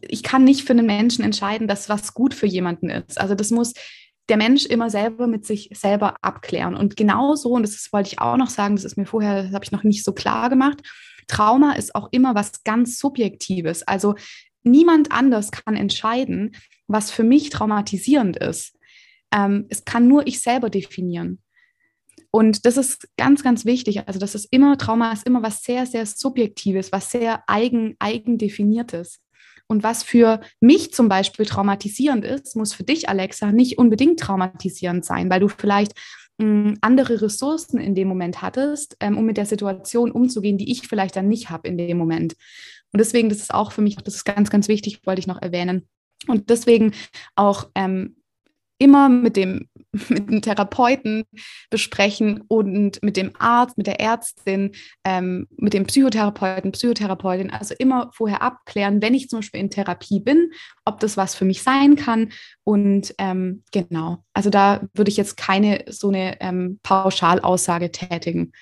ich 0.00 0.22
kann 0.22 0.44
nicht 0.44 0.64
für 0.64 0.72
einen 0.72 0.86
Menschen 0.86 1.24
entscheiden, 1.24 1.68
dass 1.68 1.88
was 1.88 2.14
gut 2.14 2.34
für 2.34 2.46
jemanden 2.46 2.88
ist. 2.88 3.20
Also 3.20 3.34
das 3.34 3.50
muss 3.50 3.74
der 4.30 4.36
Mensch 4.36 4.64
immer 4.64 4.88
selber 4.88 5.26
mit 5.26 5.44
sich 5.44 5.70
selber 5.74 6.16
abklären. 6.22 6.76
Und 6.76 6.96
genauso, 6.96 7.50
und 7.50 7.62
das 7.62 7.88
wollte 7.92 8.10
ich 8.12 8.20
auch 8.20 8.36
noch 8.36 8.48
sagen, 8.48 8.76
das 8.76 8.84
ist 8.84 8.96
mir 8.96 9.04
vorher, 9.04 9.42
das 9.42 9.52
habe 9.52 9.64
ich 9.64 9.72
noch 9.72 9.82
nicht 9.82 10.04
so 10.04 10.12
klar 10.12 10.48
gemacht, 10.48 10.80
Trauma 11.26 11.72
ist 11.72 11.94
auch 11.94 12.08
immer 12.10 12.34
was 12.34 12.64
ganz 12.64 12.98
Subjektives. 12.98 13.82
Also 13.82 14.14
niemand 14.62 15.12
anders 15.12 15.50
kann 15.50 15.76
entscheiden, 15.76 16.56
was 16.86 17.10
für 17.10 17.24
mich 17.24 17.50
traumatisierend 17.50 18.36
ist. 18.36 18.76
Ähm, 19.32 19.66
es 19.68 19.84
kann 19.84 20.08
nur 20.08 20.26
ich 20.26 20.40
selber 20.40 20.70
definieren. 20.70 21.40
Und 22.32 22.64
das 22.66 22.76
ist 22.76 23.08
ganz, 23.16 23.42
ganz 23.42 23.64
wichtig. 23.64 24.06
Also 24.06 24.20
das 24.20 24.34
ist 24.34 24.46
immer, 24.50 24.78
Trauma 24.78 25.12
ist 25.12 25.26
immer 25.26 25.42
was 25.42 25.62
sehr, 25.62 25.86
sehr 25.86 26.06
Subjektives, 26.06 26.92
was 26.92 27.10
sehr 27.10 27.42
eigen, 27.48 27.96
eigen 27.98 28.38
definiertes. 28.38 29.20
Und 29.70 29.84
was 29.84 30.02
für 30.02 30.40
mich 30.58 30.92
zum 30.92 31.08
Beispiel 31.08 31.46
traumatisierend 31.46 32.24
ist, 32.24 32.56
muss 32.56 32.74
für 32.74 32.82
dich, 32.82 33.08
Alexa, 33.08 33.52
nicht 33.52 33.78
unbedingt 33.78 34.18
traumatisierend 34.18 35.04
sein, 35.04 35.30
weil 35.30 35.38
du 35.38 35.46
vielleicht 35.46 35.92
mh, 36.38 36.44
hm, 36.44 36.78
andere 36.80 37.22
Ressourcen 37.22 37.78
in 37.78 37.94
dem 37.94 38.08
Moment 38.08 38.42
hattest, 38.42 38.96
ähm, 38.98 39.16
um 39.16 39.24
mit 39.24 39.36
der 39.36 39.46
Situation 39.46 40.10
umzugehen, 40.10 40.58
die 40.58 40.72
ich 40.72 40.88
vielleicht 40.88 41.14
dann 41.14 41.28
nicht 41.28 41.50
habe 41.50 41.68
in 41.68 41.78
dem 41.78 41.98
Moment. 41.98 42.34
Und 42.92 42.98
deswegen, 42.98 43.28
das 43.28 43.38
ist 43.38 43.54
auch 43.54 43.70
für 43.70 43.80
mich, 43.80 43.94
das 43.94 44.16
ist 44.16 44.24
ganz, 44.24 44.50
ganz 44.50 44.66
wichtig, 44.66 45.06
wollte 45.06 45.20
ich 45.20 45.28
noch 45.28 45.40
erwähnen. 45.40 45.86
Und 46.26 46.50
deswegen 46.50 46.92
auch 47.36 47.70
ähm, 47.76 48.16
immer 48.78 49.08
mit 49.08 49.36
dem 49.36 49.68
mit 50.08 50.30
dem 50.30 50.42
Therapeuten 50.42 51.24
besprechen 51.68 52.42
und 52.48 53.02
mit 53.02 53.16
dem 53.16 53.32
Arzt, 53.38 53.76
mit 53.76 53.86
der 53.86 54.00
Ärztin, 54.00 54.72
ähm, 55.04 55.48
mit 55.56 55.74
dem 55.74 55.86
Psychotherapeuten, 55.86 56.72
Psychotherapeutin. 56.72 57.50
Also 57.50 57.74
immer 57.78 58.10
vorher 58.12 58.42
abklären, 58.42 59.02
wenn 59.02 59.14
ich 59.14 59.28
zum 59.28 59.40
Beispiel 59.40 59.60
in 59.60 59.70
Therapie 59.70 60.20
bin, 60.20 60.52
ob 60.84 61.00
das 61.00 61.16
was 61.16 61.34
für 61.34 61.44
mich 61.44 61.62
sein 61.62 61.96
kann. 61.96 62.30
Und 62.64 63.14
ähm, 63.18 63.64
genau, 63.72 64.24
also 64.32 64.50
da 64.50 64.82
würde 64.94 65.10
ich 65.10 65.16
jetzt 65.16 65.36
keine 65.36 65.84
so 65.88 66.08
eine 66.08 66.40
ähm, 66.40 66.78
Pauschalaussage 66.82 67.90
tätigen. 67.90 68.52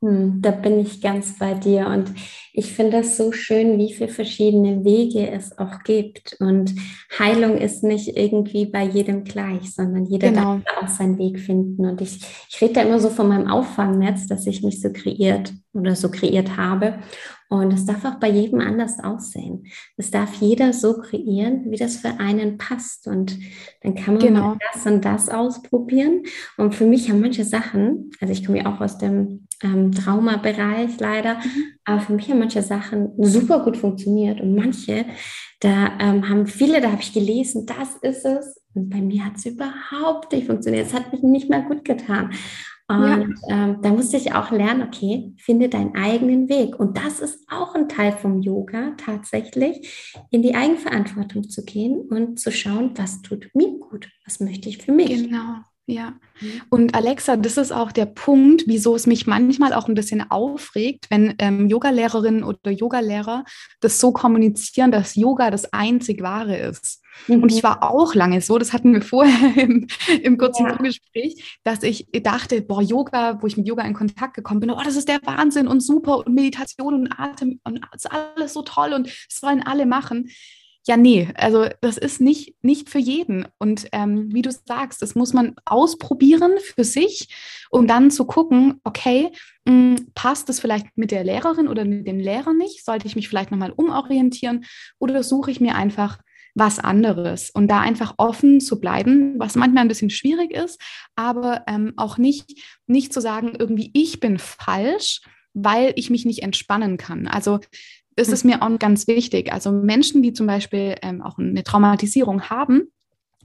Hm, 0.00 0.40
da 0.40 0.52
bin 0.52 0.78
ich 0.78 1.00
ganz 1.00 1.38
bei 1.38 1.54
dir 1.54 1.88
und 1.88 2.12
ich 2.52 2.72
finde 2.72 2.98
das 2.98 3.16
so 3.16 3.32
schön, 3.32 3.78
wie 3.78 3.92
viele 3.92 4.08
verschiedene 4.08 4.84
Wege 4.84 5.28
es 5.28 5.58
auch 5.58 5.82
gibt. 5.82 6.36
Und 6.38 6.74
Heilung 7.18 7.56
ist 7.56 7.82
nicht 7.82 8.16
irgendwie 8.16 8.66
bei 8.66 8.84
jedem 8.84 9.24
gleich, 9.24 9.74
sondern 9.74 10.06
jeder 10.06 10.30
genau. 10.30 10.60
darf 10.64 10.84
auch 10.84 10.88
seinen 10.88 11.18
Weg 11.18 11.40
finden. 11.40 11.84
Und 11.84 12.00
ich, 12.00 12.20
ich 12.48 12.60
rede 12.60 12.74
da 12.74 12.82
immer 12.82 13.00
so 13.00 13.10
von 13.10 13.28
meinem 13.28 13.48
Auffangnetz, 13.48 14.28
das 14.28 14.46
ich 14.46 14.62
mich 14.62 14.80
so 14.80 14.92
kreiert 14.92 15.52
oder 15.72 15.96
so 15.96 16.10
kreiert 16.10 16.56
habe. 16.56 17.00
Und 17.48 17.72
es 17.72 17.86
darf 17.86 18.04
auch 18.04 18.20
bei 18.20 18.28
jedem 18.28 18.60
anders 18.60 19.02
aussehen. 19.02 19.66
Es 19.96 20.10
darf 20.10 20.34
jeder 20.34 20.72
so 20.72 21.00
kreieren, 21.00 21.70
wie 21.70 21.76
das 21.76 21.96
für 21.96 22.20
einen 22.20 22.56
passt. 22.56 23.08
Und 23.08 23.36
dann 23.82 23.94
kann 23.96 24.14
man 24.14 24.22
genau. 24.22 24.56
das 24.72 24.86
und 24.86 25.04
das 25.04 25.28
ausprobieren. 25.28 26.22
Und 26.56 26.74
für 26.74 26.86
mich 26.86 27.10
haben 27.10 27.20
manche 27.20 27.44
Sachen, 27.44 28.10
also 28.20 28.32
ich 28.32 28.44
komme 28.44 28.58
ja 28.58 28.72
auch 28.72 28.80
aus 28.80 28.98
dem 28.98 29.47
ähm, 29.62 29.92
Traumabereich 29.92 30.98
leider, 31.00 31.34
mhm. 31.34 31.64
aber 31.84 32.00
für 32.00 32.12
mich 32.12 32.30
haben 32.30 32.38
manche 32.38 32.62
Sachen 32.62 33.12
super 33.18 33.64
gut 33.64 33.76
funktioniert. 33.76 34.40
Und 34.40 34.54
manche, 34.54 35.06
da 35.60 35.92
ähm, 35.98 36.28
haben 36.28 36.46
viele, 36.46 36.80
da 36.80 36.92
habe 36.92 37.02
ich 37.02 37.12
gelesen, 37.12 37.66
das 37.66 37.96
ist 38.02 38.24
es. 38.24 38.60
Und 38.74 38.90
bei 38.90 39.00
mir 39.00 39.24
hat 39.24 39.36
es 39.36 39.46
überhaupt 39.46 40.32
nicht 40.32 40.46
funktioniert. 40.46 40.86
Es 40.86 40.94
hat 40.94 41.12
mich 41.12 41.22
nicht 41.22 41.50
mehr 41.50 41.62
gut 41.62 41.84
getan. 41.84 42.30
Und 42.90 43.34
ja. 43.48 43.64
ähm, 43.64 43.82
da 43.82 43.90
musste 43.90 44.16
ich 44.16 44.32
auch 44.32 44.50
lernen, 44.50 44.82
okay, 44.82 45.34
finde 45.36 45.68
deinen 45.68 45.94
eigenen 45.94 46.48
Weg. 46.48 46.80
Und 46.80 46.96
das 46.96 47.20
ist 47.20 47.44
auch 47.50 47.74
ein 47.74 47.88
Teil 47.88 48.12
vom 48.12 48.40
Yoga, 48.40 48.92
tatsächlich 48.96 50.24
in 50.30 50.42
die 50.42 50.54
Eigenverantwortung 50.54 51.50
zu 51.50 51.66
gehen 51.66 52.00
und 52.08 52.40
zu 52.40 52.50
schauen, 52.50 52.92
was 52.96 53.20
tut 53.20 53.50
mir 53.52 53.78
gut, 53.78 54.08
was 54.24 54.40
möchte 54.40 54.70
ich 54.70 54.78
für 54.78 54.92
mich. 54.92 55.08
Genau. 55.08 55.56
Ja, 55.90 56.12
mhm. 56.42 56.62
und 56.68 56.94
Alexa, 56.94 57.38
das 57.38 57.56
ist 57.56 57.72
auch 57.72 57.92
der 57.92 58.04
Punkt, 58.04 58.64
wieso 58.66 58.94
es 58.94 59.06
mich 59.06 59.26
manchmal 59.26 59.72
auch 59.72 59.88
ein 59.88 59.94
bisschen 59.94 60.30
aufregt, 60.30 61.06
wenn 61.08 61.34
ähm, 61.38 61.70
Yogalehrerinnen 61.70 62.44
oder 62.44 62.70
Yogalehrer 62.70 63.44
das 63.80 63.98
so 63.98 64.12
kommunizieren, 64.12 64.92
dass 64.92 65.14
Yoga 65.14 65.50
das 65.50 65.72
einzig 65.72 66.22
wahre 66.22 66.58
ist. 66.58 67.02
Mhm. 67.26 67.42
Und 67.42 67.50
ich 67.50 67.62
war 67.62 67.82
auch 67.90 68.14
lange 68.14 68.42
so, 68.42 68.58
das 68.58 68.74
hatten 68.74 68.92
wir 68.92 69.00
vorher 69.00 69.56
im, 69.56 69.86
im 70.22 70.36
kurzen 70.36 70.66
ja. 70.66 70.76
Gespräch, 70.76 71.58
dass 71.64 71.82
ich 71.82 72.06
dachte, 72.22 72.60
boah, 72.60 72.82
Yoga, 72.82 73.40
wo 73.40 73.46
ich 73.46 73.56
mit 73.56 73.66
Yoga 73.66 73.82
in 73.84 73.94
Kontakt 73.94 74.34
gekommen 74.34 74.60
bin, 74.60 74.70
oh, 74.70 74.82
das 74.84 74.94
ist 74.94 75.08
der 75.08 75.20
Wahnsinn 75.24 75.66
und 75.66 75.80
super 75.80 76.18
und 76.18 76.34
Meditation 76.34 76.92
und 76.92 77.12
Atem 77.18 77.60
und 77.64 77.80
alles 78.36 78.52
so 78.52 78.60
toll 78.60 78.92
und 78.92 79.06
das 79.06 79.40
sollen 79.40 79.62
alle 79.62 79.86
machen 79.86 80.28
ja, 80.88 80.96
nee, 80.96 81.28
also 81.34 81.66
das 81.82 81.98
ist 81.98 82.18
nicht, 82.18 82.54
nicht 82.62 82.88
für 82.88 82.98
jeden. 82.98 83.46
Und 83.58 83.88
ähm, 83.92 84.32
wie 84.32 84.40
du 84.40 84.50
sagst, 84.50 85.02
das 85.02 85.14
muss 85.14 85.34
man 85.34 85.54
ausprobieren 85.66 86.52
für 86.62 86.82
sich, 86.82 87.28
um 87.68 87.86
dann 87.86 88.10
zu 88.10 88.24
gucken, 88.24 88.80
okay, 88.84 89.28
mh, 89.66 89.72
hm, 89.72 90.06
passt 90.14 90.48
das 90.48 90.60
vielleicht 90.60 90.86
mit 90.96 91.10
der 91.10 91.24
Lehrerin 91.24 91.68
oder 91.68 91.84
mit 91.84 92.08
dem 92.08 92.18
Lehrer 92.18 92.54
nicht? 92.54 92.86
Sollte 92.86 93.06
ich 93.06 93.16
mich 93.16 93.28
vielleicht 93.28 93.50
nochmal 93.50 93.72
umorientieren 93.72 94.64
oder 94.98 95.22
suche 95.22 95.50
ich 95.50 95.60
mir 95.60 95.74
einfach 95.74 96.18
was 96.54 96.78
anderes 96.78 97.50
und 97.50 97.68
da 97.68 97.80
einfach 97.80 98.14
offen 98.16 98.58
zu 98.58 98.80
bleiben, 98.80 99.38
was 99.38 99.56
manchmal 99.56 99.82
ein 99.82 99.88
bisschen 99.88 100.10
schwierig 100.10 100.52
ist, 100.52 100.80
aber 101.16 101.64
ähm, 101.68 101.92
auch 101.98 102.16
nicht, 102.16 102.62
nicht 102.86 103.12
zu 103.12 103.20
sagen, 103.20 103.52
irgendwie 103.58 103.90
ich 103.92 104.20
bin 104.20 104.38
falsch, 104.38 105.20
weil 105.52 105.92
ich 105.96 106.08
mich 106.08 106.24
nicht 106.24 106.42
entspannen 106.42 106.96
kann. 106.96 107.28
Also 107.28 107.60
ist 108.26 108.44
mir 108.44 108.62
auch 108.62 108.78
ganz 108.80 109.06
wichtig. 109.06 109.52
Also 109.52 109.70
Menschen, 109.70 110.22
die 110.22 110.32
zum 110.32 110.48
Beispiel 110.48 110.96
ähm, 111.02 111.22
auch 111.22 111.38
eine 111.38 111.62
Traumatisierung 111.62 112.50
haben, 112.50 112.90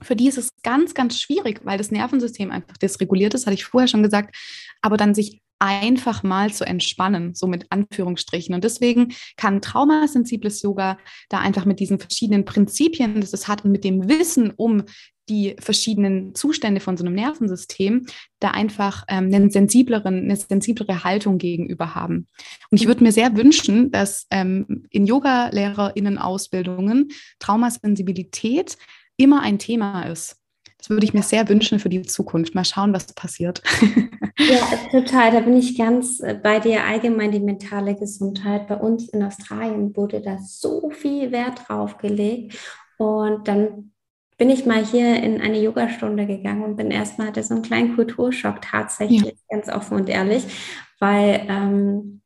für 0.02 0.16
die 0.16 0.28
ist 0.28 0.40
es 0.40 0.50
ganz, 0.64 0.96
ganz 0.96 1.20
schwierig, 1.20 1.62
weil 1.64 1.78
das 1.78 1.92
Nervensystem 1.92 2.50
einfach 2.50 2.78
dysreguliert 2.78 3.36
ist, 3.36 3.46
hatte 3.46 3.54
ich 3.54 3.66
vorher 3.66 3.88
schon 3.88 4.04
gesagt, 4.04 4.36
aber 4.82 4.98
dann 4.98 5.14
sich 5.14 5.42
einfach 5.60 6.24
mal 6.24 6.52
zu 6.52 6.66
entspannen, 6.66 7.36
so 7.36 7.48
mit 7.48 7.68
Anführungsstrichen. 7.70 8.54
Und 8.54 8.66
deswegen 8.66 9.14
kann 9.38 9.62
traumasensibles 9.62 10.62
Yoga 10.62 10.98
da 11.30 11.40
einfach 11.40 11.64
mit 11.64 11.80
diesen 11.80 12.00
verschiedenen 12.00 12.44
Prinzipien, 12.44 13.22
das 13.22 13.32
es 13.32 13.48
hat 13.48 13.64
und 13.64 13.72
mit 13.72 13.86
dem 13.86 14.10
Wissen 14.10 14.52
um 14.52 14.84
die 15.30 15.56
verschiedenen 15.60 16.36
Zustände 16.36 16.82
von 16.82 16.98
so 16.98 17.06
einem 17.06 17.16
Nervensystem 17.16 18.06
da 18.40 18.52
einfach 18.52 19.06
ähm, 19.08 19.34
einen 19.34 19.50
sensibleren, 19.50 20.24
eine 20.24 20.36
sensiblere 20.36 21.04
Haltung 21.04 21.38
gegenüber 21.38 21.96
haben. 21.96 22.28
Und 22.70 22.82
ich 22.82 22.88
würde 22.88 23.04
mir 23.04 23.12
sehr 23.12 23.36
wünschen, 23.38 23.92
dass 23.92 24.28
ähm, 24.32 24.86
in 24.90 25.06
Yoga-LehrerInnen-Ausbildungen 25.06 27.12
Traumasensibilität 27.40 28.78
immer 29.18 29.42
ein 29.42 29.60
Thema 29.60 30.04
ist. 30.04 30.38
Das 30.78 30.90
würde 30.90 31.06
ich 31.06 31.14
mir 31.14 31.22
sehr 31.24 31.48
wünschen 31.48 31.80
für 31.80 31.88
die 31.88 32.02
Zukunft. 32.02 32.56
Mal 32.56 32.66
schauen, 32.66 32.94
was 32.94 33.14
passiert. 33.14 33.64
Ja, 34.40 34.68
total. 34.90 35.32
Da 35.32 35.42
bin 35.42 35.56
ich 35.56 35.78
ganz 35.78 36.20
äh, 36.20 36.34
bei 36.34 36.60
dir. 36.60 36.84
Allgemein 36.84 37.32
die 37.32 37.40
mentale 37.40 37.96
Gesundheit. 37.96 38.68
Bei 38.68 38.76
uns 38.76 39.08
in 39.10 39.24
Australien 39.24 39.96
wurde 39.96 40.22
da 40.22 40.40
so 40.40 40.90
viel 40.90 41.32
Wert 41.32 41.62
drauf 41.68 42.00
gelegt. 42.00 42.58
Und 42.98 43.48
dann 43.48 43.93
bin 44.44 44.50
ich 44.50 44.66
mal 44.66 44.86
hier 44.86 45.24
in 45.24 45.40
eine 45.40 45.58
Yogastunde 45.62 46.26
gegangen 46.26 46.64
und 46.64 46.76
bin 46.76 46.92
erstmal 46.92 47.28
hatte 47.28 47.42
so 47.44 47.54
einen 47.54 47.64
kleinen 47.64 47.96
Kulturschock 47.96 48.62
tatsächlich, 48.62 49.24
ja. 49.24 49.32
ganz 49.50 49.70
offen 49.70 49.96
und 49.96 50.10
ehrlich, 50.10 50.44
weil 51.00 51.46
ähm, 51.48 52.20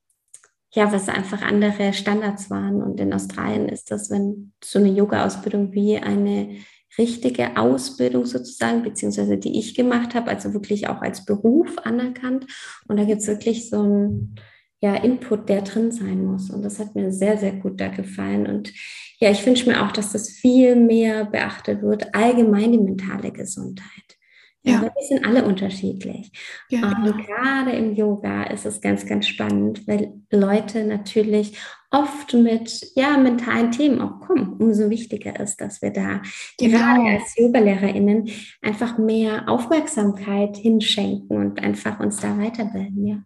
ja, 0.73 0.91
was 0.91 1.09
einfach 1.09 1.43
andere 1.43 1.93
Standards 1.93 2.49
waren. 2.49 2.81
Und 2.81 2.99
in 2.99 3.13
Australien 3.13 3.69
ist 3.69 3.91
das, 3.91 4.09
wenn 4.09 4.51
so 4.63 4.79
eine 4.79 4.89
Yoga-Ausbildung 4.89 5.73
wie 5.73 5.97
eine 5.97 6.55
richtige 6.97 7.55
Ausbildung 7.55 8.25
sozusagen, 8.25 8.81
beziehungsweise 8.81 9.37
die 9.37 9.59
ich 9.59 9.75
gemacht 9.75 10.15
habe, 10.15 10.31
also 10.31 10.55
wirklich 10.55 10.89
auch 10.89 11.03
als 11.03 11.23
Beruf 11.23 11.77
anerkannt. 11.83 12.47
Und 12.87 12.97
da 12.97 13.03
gibt 13.03 13.21
es 13.21 13.27
wirklich 13.27 13.69
so 13.69 13.83
ein 13.83 14.35
ja, 14.79 14.95
Input, 14.95 15.49
der 15.49 15.61
drin 15.61 15.91
sein 15.91 16.25
muss. 16.25 16.49
Und 16.49 16.63
das 16.63 16.79
hat 16.79 16.95
mir 16.95 17.11
sehr, 17.11 17.37
sehr 17.37 17.51
gut 17.51 17.79
da 17.79 17.89
gefallen. 17.89 18.47
Und 18.47 18.73
ja, 19.19 19.31
ich 19.31 19.45
wünsche 19.45 19.69
mir 19.69 19.83
auch, 19.83 19.91
dass 19.91 20.11
das 20.11 20.29
viel 20.29 20.75
mehr 20.75 21.25
beachtet 21.25 21.81
wird, 21.81 22.13
allgemein 22.13 22.71
die 22.71 22.77
mentale 22.77 23.31
Gesundheit. 23.31 24.17
Ja, 24.63 24.73
ja. 24.73 24.81
wir 24.81 24.91
sind 25.07 25.25
alle 25.25 25.45
unterschiedlich. 25.45 26.31
Ja, 26.69 26.89
und 26.89 27.03
genau. 27.03 27.25
gerade 27.25 27.71
im 27.71 27.95
Yoga 27.95 28.43
ist 28.43 28.65
es 28.65 28.81
ganz, 28.81 29.05
ganz 29.05 29.27
spannend, 29.27 29.87
weil 29.87 30.13
Leute 30.29 30.83
natürlich 30.83 31.57
oft 31.89 32.33
mit 32.33 32.91
ja, 32.95 33.17
mentalen 33.17 33.71
Themen 33.71 34.01
auch 34.01 34.19
kommen. 34.19 34.57
Umso 34.59 34.89
wichtiger 34.89 35.39
ist, 35.39 35.61
dass 35.61 35.81
wir 35.81 35.91
da 35.91 36.21
genau. 36.57 36.77
gerade 36.77 37.01
als 37.11 37.35
YogalehrerInnen 37.37 38.29
einfach 38.61 38.97
mehr 38.97 39.47
Aufmerksamkeit 39.47 40.57
hinschenken 40.57 41.37
und 41.37 41.63
einfach 41.63 41.99
uns 41.99 42.17
da 42.17 42.37
weiterbilden. 42.37 43.07
Ja. 43.07 43.23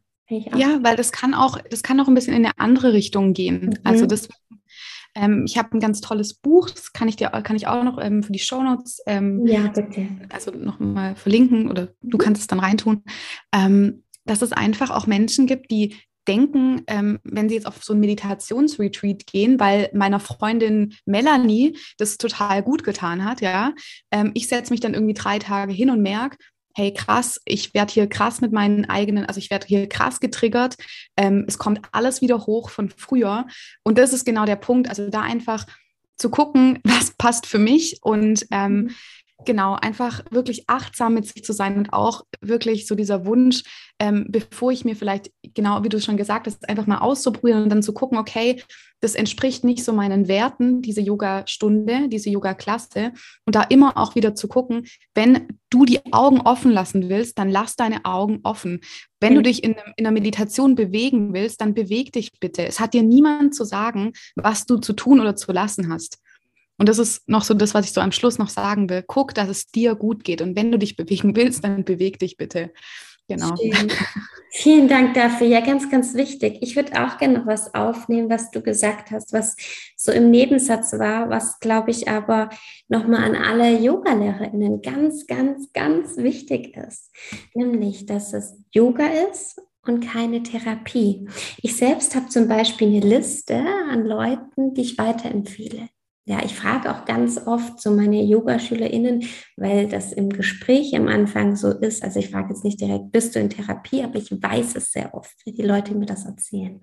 Ja, 0.56 0.80
weil 0.82 0.96
das 0.96 1.12
kann 1.12 1.34
auch, 1.34 1.58
das 1.70 1.84
kann 1.84 2.00
auch 2.00 2.08
ein 2.08 2.14
bisschen 2.14 2.34
in 2.34 2.46
eine 2.46 2.58
andere 2.58 2.94
Richtung 2.94 3.34
gehen. 3.34 3.66
Mhm. 3.66 3.74
Also 3.84 4.06
das, 4.06 4.30
ähm, 5.16 5.46
ich 5.46 5.58
habe 5.58 5.76
ein 5.76 5.80
ganz 5.80 6.02
tolles 6.02 6.34
Buch, 6.34 6.70
das 6.70 6.94
kann 6.94 7.08
ich 7.08 7.16
dir, 7.16 7.30
kann 7.30 7.56
ich 7.56 7.68
auch 7.68 7.84
noch 7.84 8.02
ähm, 8.02 8.24
für 8.24 8.32
die 8.32 8.40
Shownotes, 8.40 9.02
ähm, 9.06 9.46
ja, 9.46 9.68
bitte. 9.68 10.08
also 10.30 10.52
nochmal 10.52 11.16
verlinken 11.16 11.70
oder 11.70 11.90
du 12.02 12.18
kannst 12.18 12.42
es 12.42 12.48
dann 12.48 12.60
reintun, 12.60 13.04
ähm, 13.54 14.04
dass 14.26 14.42
es 14.42 14.54
einfach 14.54 14.90
auch 14.90 15.08
Menschen 15.08 15.48
gibt, 15.48 15.72
die 15.72 15.96
denken, 16.28 16.84
ähm, 16.88 17.20
wenn 17.24 17.50
sie 17.50 17.56
jetzt 17.56 17.66
auf 17.66 17.84
so 17.84 17.94
ein 17.94 18.00
Meditationsretreat 18.00 19.26
gehen, 19.26 19.60
weil 19.60 19.90
meiner 19.94 20.20
Freundin 20.20 20.94
Melanie 21.06 21.78
das 21.98 22.18
total 22.18 22.62
gut 22.62 22.84
getan 22.84 23.26
hat, 23.26 23.42
ja. 23.42 23.74
Ähm, 24.12 24.32
ich 24.36 24.48
setze 24.48 24.72
mich 24.72 24.80
dann 24.80 24.94
irgendwie 24.94 25.16
drei 25.16 25.40
Tage 25.40 25.74
hin 25.74 25.90
und 25.90 26.02
merke, 26.02 26.38
hey 26.76 26.94
krass, 26.94 27.42
ich 27.46 27.74
werde 27.74 27.94
hier 27.94 28.08
krass 28.08 28.42
mit 28.42 28.52
meinen 28.52 28.86
eigenen, 28.86 29.26
also 29.26 29.40
ich 29.40 29.50
werde 29.50 29.68
hier 29.68 29.88
krass 29.88 30.20
getriggert, 30.20 30.76
ähm, 31.18 31.46
es 31.48 31.58
kommt 31.58 31.82
alles 31.92 32.22
wieder 32.22 32.46
hoch 32.46 32.70
von 32.70 32.90
früher. 32.90 33.46
Und 33.84 33.98
das 33.98 34.14
ist 34.14 34.26
genau 34.26 34.46
der 34.46 34.56
Punkt, 34.56 34.90
also 34.90 35.10
da 35.10 35.22
einfach 35.22 35.66
zu 36.18 36.30
gucken, 36.30 36.80
was 36.84 37.12
passt 37.12 37.46
für 37.46 37.60
mich. 37.60 38.00
Und 38.02 38.46
ähm, 38.52 38.74
mhm. 38.74 38.96
Genau, 39.46 39.76
einfach 39.76 40.24
wirklich 40.32 40.64
achtsam 40.68 41.14
mit 41.14 41.26
sich 41.28 41.44
zu 41.44 41.54
sein 41.54 41.78
und 41.78 41.94
auch 41.94 42.24
wirklich 42.42 42.88
so 42.88 42.96
dieser 42.96 43.26
Wunsch, 43.26 43.64
ähm, 44.00 44.26
bevor 44.30 44.72
ich 44.72 44.86
mir 44.86 44.96
vielleicht, 44.96 45.32
genau 45.54 45.84
wie 45.84 45.90
du 45.90 46.00
schon 46.00 46.18
gesagt 46.18 46.48
hast, 46.48 46.68
einfach 46.70 46.88
mal 46.88 47.00
auszuprobieren 47.00 47.64
und 47.64 47.70
dann 47.70 47.84
zu 47.84 47.94
gucken, 47.94 48.18
okay, 48.18 48.62
das 49.02 49.16
entspricht 49.16 49.64
nicht 49.64 49.84
so 49.84 49.94
meinen 49.94 50.28
Werten, 50.28 50.84
diese 50.84 51.02
Yoga-Stunde, 51.02 52.08
diese 52.08 52.30
Yoga-Klasse. 52.30 53.14
Und 53.46 53.56
da 53.56 53.64
immer 53.64 53.98
auch 53.98 54.14
wieder 54.14 54.36
zu 54.36 54.48
gucken, 54.48 54.86
wenn 55.16 55.48
du 55.72 55.86
die 55.86 56.14
Augen 56.14 56.42
offen 56.42 56.72
lassen 56.72 57.10
willst, 57.10 57.40
dann 57.40 57.50
lass 57.50 57.76
deine 57.76 58.06
Augen 58.06 58.42
offen. 58.44 58.82
Wenn 59.20 59.34
mhm. 59.34 59.38
du 59.38 59.42
dich 59.44 59.64
in, 59.64 59.76
in 59.98 60.06
einer 60.06 60.12
Meditation 60.12 60.76
bewegen 60.76 61.34
willst, 61.34 61.62
dann 61.62 61.74
beweg 61.74 62.12
dich 62.14 62.40
bitte. 62.40 62.66
Es 62.66 62.80
hat 62.80 62.94
dir 62.94 63.02
niemand 63.02 63.56
zu 63.56 63.64
sagen, 63.64 64.14
was 64.36 64.68
du 64.68 64.78
zu 64.78 64.94
tun 64.94 65.20
oder 65.20 65.36
zu 65.36 65.52
lassen 65.52 65.92
hast. 65.92 66.20
Und 66.82 66.90
das 66.90 66.98
ist 66.98 67.30
noch 67.30 67.44
so 67.44 67.54
das, 67.54 67.76
was 67.76 67.86
ich 67.86 67.92
so 67.92 68.02
am 68.02 68.12
Schluss 68.12 68.40
noch 68.40 68.50
sagen 68.50 68.90
will. 68.90 69.04
Guck, 69.06 69.36
dass 69.36 69.50
es 69.50 69.68
dir 69.68 69.94
gut 69.94 70.24
geht. 70.24 70.42
Und 70.42 70.56
wenn 70.56 70.72
du 70.72 70.80
dich 70.80 70.96
bewegen 70.96 71.36
willst, 71.36 71.64
dann 71.64 71.84
beweg 71.84 72.18
dich 72.18 72.38
bitte. 72.38 72.72
Genau. 73.28 73.54
Vielen 74.52 74.88
Dank 74.88 75.14
dafür. 75.14 75.46
Ja, 75.46 75.60
ganz, 75.60 75.92
ganz 75.92 76.16
wichtig. 76.16 76.58
Ich 76.62 76.76
würde 76.76 76.94
auch 76.94 77.20
gerne 77.20 77.38
noch 77.38 77.46
was 77.46 77.76
aufnehmen, 77.76 78.32
was 78.32 78.50
du 78.50 78.64
gesagt 78.64 79.12
hast, 79.12 79.32
was 79.32 79.56
so 79.96 80.12
im 80.12 80.32
Nebensatz 80.32 80.94
war, 80.94 81.30
was, 81.30 81.60
glaube 81.60 81.92
ich, 81.92 82.08
aber 82.08 82.50
nochmal 82.88 83.26
an 83.26 83.36
alle 83.36 83.78
Yogalehrerinnen 83.80 84.82
ganz, 84.82 85.28
ganz, 85.28 85.72
ganz 85.74 86.18
wichtig 86.18 86.76
ist. 86.76 87.12
Nämlich, 87.54 88.08
dass 88.08 88.34
es 88.34 88.56
Yoga 88.72 89.06
ist 89.32 89.62
und 89.86 90.00
keine 90.00 90.42
Therapie. 90.42 91.30
Ich 91.62 91.76
selbst 91.76 92.16
habe 92.16 92.30
zum 92.30 92.48
Beispiel 92.48 92.88
eine 92.88 93.02
Liste 93.02 93.64
an 93.92 94.04
Leuten, 94.04 94.74
die 94.74 94.82
ich 94.82 94.98
weiterempfehle 94.98 95.90
ja, 96.26 96.40
ich 96.46 96.54
frage 96.54 96.92
auch 96.92 97.06
ganz 97.06 97.48
oft 97.48 97.82
so 97.82 97.92
meine 97.92 98.22
Yogaschülerinnen, 98.22 99.24
weil 99.58 99.88
das 99.88 100.14
im 100.14 100.30
Gespräch 100.30 100.96
am 100.96 101.08
Anfang 101.08 101.56
so 101.56 101.72
ist. 101.72 102.04
Also 102.04 102.20
ich 102.20 102.30
frage 102.30 102.50
jetzt 102.50 102.64
nicht 102.64 102.80
direkt, 102.80 103.12
bist 103.12 103.36
du 103.36 103.40
in 103.40 103.50
Therapie, 103.50 104.04
aber 104.04 104.18
ich 104.18 104.32
weiß 104.32 104.76
es 104.76 104.92
sehr 104.92 105.16
oft, 105.16 105.36
wie 105.46 105.52
die 105.52 105.64
Leute 105.64 105.96
mir 105.96 106.06
das 106.06 106.26
erzählen. 106.26 106.80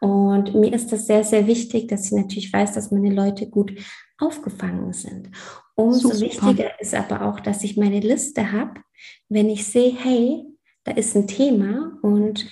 Und 0.00 0.54
mir 0.56 0.72
ist 0.72 0.90
das 0.92 1.06
sehr, 1.06 1.22
sehr 1.22 1.46
wichtig, 1.46 1.88
dass 1.88 2.06
ich 2.06 2.12
natürlich 2.12 2.52
weiß, 2.52 2.72
dass 2.72 2.90
meine 2.90 3.14
Leute 3.14 3.48
gut 3.48 3.72
aufgefangen 4.18 4.92
sind. 4.92 5.30
Umso 5.76 6.08
Super. 6.08 6.20
wichtiger 6.20 6.80
ist 6.80 6.94
aber 6.94 7.22
auch, 7.22 7.38
dass 7.38 7.62
ich 7.62 7.76
meine 7.76 8.00
Liste 8.00 8.50
habe, 8.50 8.80
wenn 9.28 9.48
ich 9.48 9.64
sehe, 9.64 9.96
hey, 9.96 10.44
da 10.84 10.92
ist 10.92 11.14
ein 11.16 11.28
Thema 11.28 11.98
und 12.02 12.46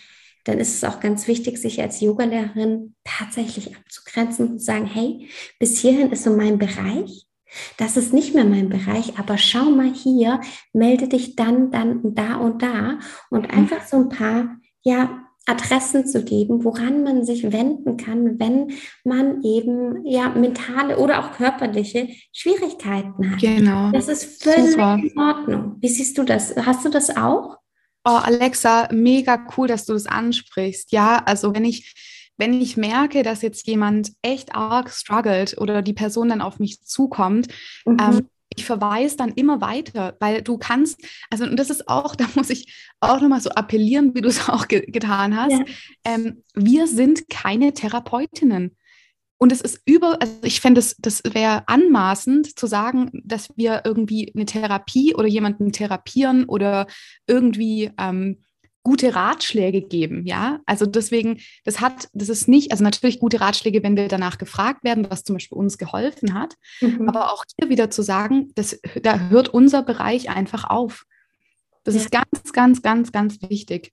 dann 0.45 0.59
ist 0.59 0.75
es 0.75 0.85
auch 0.85 1.01
ganz 1.01 1.27
wichtig, 1.27 1.59
sich 1.59 1.81
als 1.81 2.01
Yogalehrerin 2.01 2.95
tatsächlich 3.05 3.77
abzugrenzen 3.77 4.49
und 4.49 4.59
zu 4.59 4.65
sagen, 4.65 4.87
hey, 4.87 5.29
bis 5.59 5.79
hierhin 5.79 6.11
ist 6.11 6.25
so 6.25 6.35
mein 6.35 6.59
Bereich. 6.59 7.27
Das 7.79 7.97
ist 7.97 8.13
nicht 8.13 8.35
mehr 8.35 8.45
mein 8.45 8.69
Bereich, 8.69 9.19
aber 9.19 9.37
schau 9.37 9.71
mal 9.71 9.93
hier, 9.93 10.41
melde 10.73 11.09
dich 11.09 11.35
dann, 11.35 11.71
dann 11.71 12.01
und 12.01 12.17
da 12.17 12.37
und 12.37 12.63
da 12.63 13.01
und 13.31 13.51
mhm. 13.51 13.59
einfach 13.59 13.87
so 13.87 13.97
ein 13.97 14.09
paar, 14.09 14.57
ja, 14.83 15.27
Adressen 15.47 16.07
zu 16.07 16.23
geben, 16.23 16.65
woran 16.65 17.03
man 17.03 17.25
sich 17.25 17.51
wenden 17.51 17.97
kann, 17.97 18.39
wenn 18.39 18.73
man 19.05 19.43
eben 19.43 20.07
ja 20.07 20.29
mentale 20.29 20.99
oder 20.99 21.19
auch 21.19 21.33
körperliche 21.33 22.09
Schwierigkeiten 22.33 23.31
hat. 23.31 23.41
Genau. 23.41 23.91
Das 23.91 24.09
ist 24.09 24.43
völlig 24.43 24.73
Super. 24.73 24.99
in 25.03 25.19
Ordnung. 25.19 25.77
Wie 25.81 25.89
siehst 25.89 26.19
du 26.19 26.23
das? 26.23 26.55
Hast 26.57 26.85
du 26.85 26.89
das 26.89 27.17
auch? 27.17 27.57
Oh, 28.05 28.11
Alexa, 28.11 28.89
mega 28.93 29.47
cool, 29.57 29.69
dass 29.69 29.85
du 29.85 29.93
das 29.93 30.07
ansprichst. 30.07 30.93
Ja, 30.93 31.23
also 31.27 31.55
wenn 31.55 31.65
ich, 31.65 31.95
wenn 32.39 32.59
ich 32.61 32.77
merke, 32.77 33.23
dass 33.23 33.43
jetzt 33.43 33.67
jemand 33.67 34.13
echt 34.23 34.55
arg 34.55 34.91
struggelt 34.91 35.59
oder 35.59 35.83
die 35.83 35.93
Person 35.93 36.31
dann 36.31 36.41
auf 36.41 36.59
mich 36.59 36.83
zukommt, 36.83 37.49
mhm. 37.85 37.97
ähm, 38.01 38.29
ich 38.57 38.65
verweise 38.65 39.17
dann 39.17 39.31
immer 39.31 39.61
weiter, 39.61 40.17
weil 40.19 40.43
du 40.43 40.59
kannst, 40.59 41.01
also 41.31 41.45
und 41.45 41.57
das 41.57 41.71
ist 41.71 41.89
auch, 41.89 42.15
da 42.17 42.27
muss 42.35 42.51
ich 42.51 42.73
auch 43.01 43.21
nochmal 43.21 43.41
so 43.41 43.51
appellieren, 43.51 44.15
wie 44.15 44.21
du 44.21 44.29
es 44.29 44.49
auch 44.49 44.69
ge 44.69 44.91
getan 44.91 45.37
hast. 45.37 45.53
Ja. 45.53 45.65
Ähm, 46.05 46.43
wir 46.55 46.87
sind 46.87 47.29
keine 47.29 47.73
Therapeutinnen. 47.75 48.77
Und 49.43 49.53
es 49.53 49.63
ist 49.63 49.81
über, 49.87 50.21
also 50.21 50.35
ich 50.43 50.61
fände, 50.61 50.81
das, 50.81 50.97
das 50.99 51.23
wäre 51.25 51.67
anmaßend 51.67 52.59
zu 52.59 52.67
sagen, 52.67 53.11
dass 53.25 53.49
wir 53.57 53.83
irgendwie 53.87 54.31
eine 54.35 54.45
Therapie 54.45 55.15
oder 55.15 55.29
jemanden 55.29 55.73
therapieren 55.73 56.45
oder 56.45 56.87
irgendwie 57.27 57.91
ähm, 57.99 58.43
gute 58.83 59.15
Ratschläge 59.15 59.81
geben, 59.81 60.27
ja. 60.27 60.61
Also 60.67 60.85
deswegen, 60.85 61.41
das 61.65 61.81
hat, 61.81 62.09
das 62.13 62.29
ist 62.29 62.49
nicht, 62.49 62.73
also 62.73 62.85
natürlich 62.85 63.19
gute 63.19 63.41
Ratschläge, 63.41 63.83
wenn 63.83 63.97
wir 63.97 64.09
danach 64.09 64.37
gefragt 64.37 64.85
werden, 64.85 65.07
was 65.11 65.25
zum 65.25 65.37
Beispiel 65.37 65.57
uns 65.57 65.79
geholfen 65.79 66.35
hat, 66.35 66.55
mhm. 66.83 67.09
aber 67.09 67.33
auch 67.33 67.45
hier 67.59 67.71
wieder 67.71 67.91
zu 67.91 68.03
sagen, 68.03 68.51
das, 68.57 68.79
da 69.03 69.31
hört 69.31 69.49
unser 69.49 69.83
Bereich 69.83 70.29
einfach 70.29 70.65
auf. 70.69 71.05
Das 71.85 71.95
ja. 71.95 72.03
ist 72.03 72.11
ganz, 72.11 72.53
ganz, 72.53 72.83
ganz, 72.83 73.11
ganz 73.11 73.41
wichtig. 73.49 73.93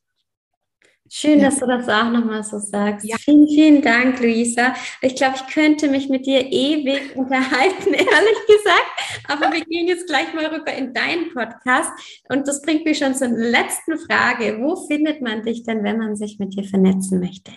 Schön, 1.09 1.39
ja. 1.39 1.45
dass 1.45 1.59
du 1.59 1.65
das 1.65 1.87
auch 1.87 2.11
nochmal 2.11 2.43
so 2.43 2.59
sagst. 2.59 3.05
Ja. 3.05 3.17
Vielen, 3.17 3.47
vielen 3.47 3.81
Dank, 3.81 4.19
Luisa. 4.19 4.73
Ich 5.01 5.15
glaube, 5.15 5.35
ich 5.37 5.53
könnte 5.53 5.87
mich 5.87 6.09
mit 6.09 6.25
dir 6.25 6.45
ewig 6.51 7.01
unterhalten, 7.15 7.93
ehrlich 7.93 8.39
gesagt. 8.47 9.27
Aber 9.27 9.53
wir 9.53 9.63
gehen 9.65 9.87
jetzt 9.87 10.07
gleich 10.07 10.33
mal 10.33 10.45
rüber 10.47 10.73
in 10.73 10.93
deinen 10.93 11.33
Podcast. 11.33 11.91
Und 12.29 12.47
das 12.47 12.61
bringt 12.61 12.85
mich 12.85 12.97
schon 12.97 13.15
zur 13.15 13.29
letzten 13.29 13.97
Frage. 13.97 14.59
Wo 14.59 14.87
findet 14.87 15.21
man 15.21 15.43
dich 15.43 15.63
denn, 15.63 15.83
wenn 15.83 15.97
man 15.97 16.15
sich 16.15 16.39
mit 16.39 16.55
dir 16.55 16.63
vernetzen 16.63 17.19
möchte? 17.19 17.51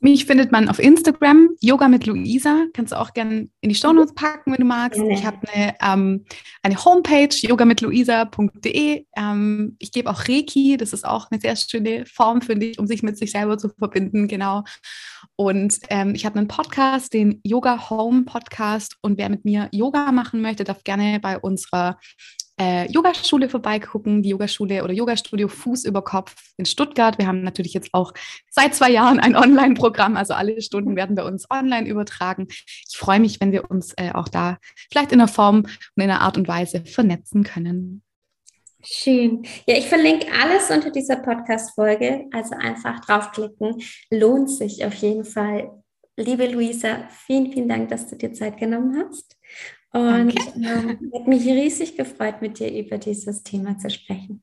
Mich 0.00 0.26
findet 0.26 0.52
man 0.52 0.68
auf 0.68 0.78
Instagram, 0.78 1.50
Yoga 1.60 1.88
mit 1.88 2.06
Luisa. 2.06 2.66
Kannst 2.72 2.92
du 2.92 3.00
auch 3.00 3.14
gerne 3.14 3.48
in 3.60 3.68
die 3.68 3.74
Shownotes 3.74 4.14
packen, 4.14 4.52
wenn 4.52 4.60
du 4.60 4.64
magst. 4.64 5.00
Ich 5.00 5.26
habe 5.26 5.38
eine, 5.52 5.74
ähm, 5.82 6.24
eine 6.62 6.84
Homepage, 6.84 7.34
yogamitluisa.de. 7.34 9.06
Ähm, 9.16 9.76
ich 9.80 9.90
gebe 9.90 10.08
auch 10.08 10.28
Reiki. 10.28 10.76
Das 10.76 10.92
ist 10.92 11.04
auch 11.04 11.32
eine 11.32 11.40
sehr 11.40 11.56
schöne 11.56 12.06
Form, 12.06 12.42
finde 12.42 12.66
ich, 12.66 12.78
um 12.78 12.86
sich 12.86 13.02
mit 13.02 13.18
sich 13.18 13.32
selber 13.32 13.58
zu 13.58 13.70
verbinden. 13.70 14.28
Genau. 14.28 14.62
Und 15.34 15.78
ähm, 15.90 16.14
ich 16.14 16.24
habe 16.24 16.38
einen 16.38 16.46
Podcast, 16.48 17.12
den 17.12 17.40
Yoga 17.42 17.90
Home 17.90 18.22
Podcast. 18.22 18.96
Und 19.02 19.18
wer 19.18 19.28
mit 19.28 19.44
mir 19.44 19.68
Yoga 19.72 20.12
machen 20.12 20.40
möchte, 20.40 20.62
darf 20.62 20.84
gerne 20.84 21.18
bei 21.20 21.40
unserer 21.40 21.98
äh, 22.58 22.90
Yogaschule 22.90 23.48
vorbeigucken, 23.48 24.22
die 24.22 24.30
Yogaschule 24.30 24.82
oder 24.84 24.92
Yogastudio 24.92 25.48
Fuß 25.48 25.84
über 25.84 26.02
Kopf 26.02 26.34
in 26.56 26.66
Stuttgart. 26.66 27.18
Wir 27.18 27.26
haben 27.26 27.42
natürlich 27.42 27.74
jetzt 27.74 27.90
auch 27.92 28.12
seit 28.50 28.74
zwei 28.74 28.90
Jahren 28.90 29.20
ein 29.20 29.36
Online-Programm, 29.36 30.16
also 30.16 30.34
alle 30.34 30.60
Stunden 30.60 30.96
werden 30.96 31.16
bei 31.16 31.24
uns 31.24 31.46
online 31.50 31.88
übertragen. 31.88 32.48
Ich 32.48 32.96
freue 32.96 33.20
mich, 33.20 33.40
wenn 33.40 33.52
wir 33.52 33.70
uns 33.70 33.94
äh, 33.96 34.12
auch 34.12 34.28
da 34.28 34.58
vielleicht 34.90 35.12
in 35.12 35.20
einer 35.20 35.28
Form 35.28 35.58
und 35.58 35.68
in 35.96 36.10
einer 36.10 36.20
Art 36.20 36.36
und 36.36 36.48
Weise 36.48 36.84
vernetzen 36.84 37.44
können. 37.44 38.02
Schön. 38.82 39.44
Ja, 39.66 39.76
ich 39.76 39.86
verlinke 39.86 40.26
alles 40.32 40.70
unter 40.70 40.90
dieser 40.90 41.16
Podcast-Folge. 41.16 42.26
Also 42.32 42.54
einfach 42.54 43.00
draufklicken. 43.04 43.82
Lohnt 44.10 44.50
sich 44.50 44.84
auf 44.84 44.94
jeden 44.94 45.24
Fall. 45.24 45.70
Liebe 46.16 46.46
Luisa, 46.46 47.08
vielen, 47.26 47.52
vielen 47.52 47.68
Dank, 47.68 47.90
dass 47.90 48.08
du 48.08 48.16
dir 48.16 48.32
Zeit 48.32 48.56
genommen 48.56 49.04
hast. 49.04 49.37
Und 49.92 50.34
ähm, 50.56 51.10
hat 51.14 51.26
mich 51.26 51.46
riesig 51.46 51.96
gefreut, 51.96 52.42
mit 52.42 52.58
dir 52.58 52.70
über 52.72 52.98
dieses 52.98 53.42
Thema 53.42 53.78
zu 53.78 53.90
sprechen. 53.90 54.42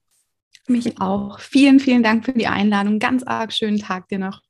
Mich 0.68 1.00
auch. 1.00 1.40
Vielen, 1.40 1.80
vielen 1.80 2.02
Dank 2.02 2.26
für 2.26 2.34
die 2.34 2.48
Einladung. 2.48 2.98
Ganz 2.98 3.24
arg 3.24 3.54
schönen 3.54 3.78
Tag 3.78 4.08
dir 4.08 4.20
noch. 4.20 4.42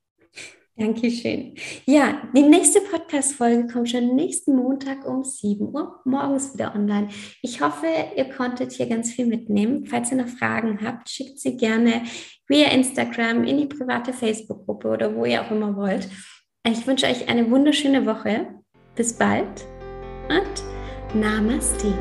Dankeschön. 0.77 1.55
Ja, 1.85 2.21
die 2.35 2.41
nächste 2.41 2.81
Podcast-Folge 2.81 3.67
kommt 3.71 3.89
schon 3.89 4.13
nächsten 4.13 4.57
Montag 4.57 5.07
um 5.07 5.23
7 5.23 5.73
Uhr 5.73 6.01
morgens 6.03 6.53
wieder 6.53 6.75
online. 6.75 7.07
Ich 7.41 7.61
hoffe, 7.61 7.87
ihr 8.15 8.25
konntet 8.25 8.73
hier 8.73 8.87
ganz 8.87 9.11
viel 9.11 9.25
mitnehmen. 9.25 9.85
Falls 9.85 10.11
ihr 10.11 10.17
noch 10.17 10.27
Fragen 10.27 10.79
habt, 10.83 11.09
schickt 11.09 11.39
sie 11.39 11.55
gerne 11.55 12.03
via 12.47 12.67
Instagram 12.71 13.45
in 13.45 13.57
die 13.57 13.67
private 13.67 14.11
Facebook-Gruppe 14.11 14.89
oder 14.89 15.15
wo 15.15 15.23
ihr 15.23 15.41
auch 15.41 15.51
immer 15.51 15.77
wollt. 15.77 16.09
Ich 16.67 16.85
wünsche 16.85 17.05
euch 17.05 17.29
eine 17.29 17.49
wunderschöne 17.49 18.05
Woche. 18.05 18.47
Bis 18.95 19.13
bald 19.13 19.65
und 20.29 20.74
Namaste. 21.13 21.93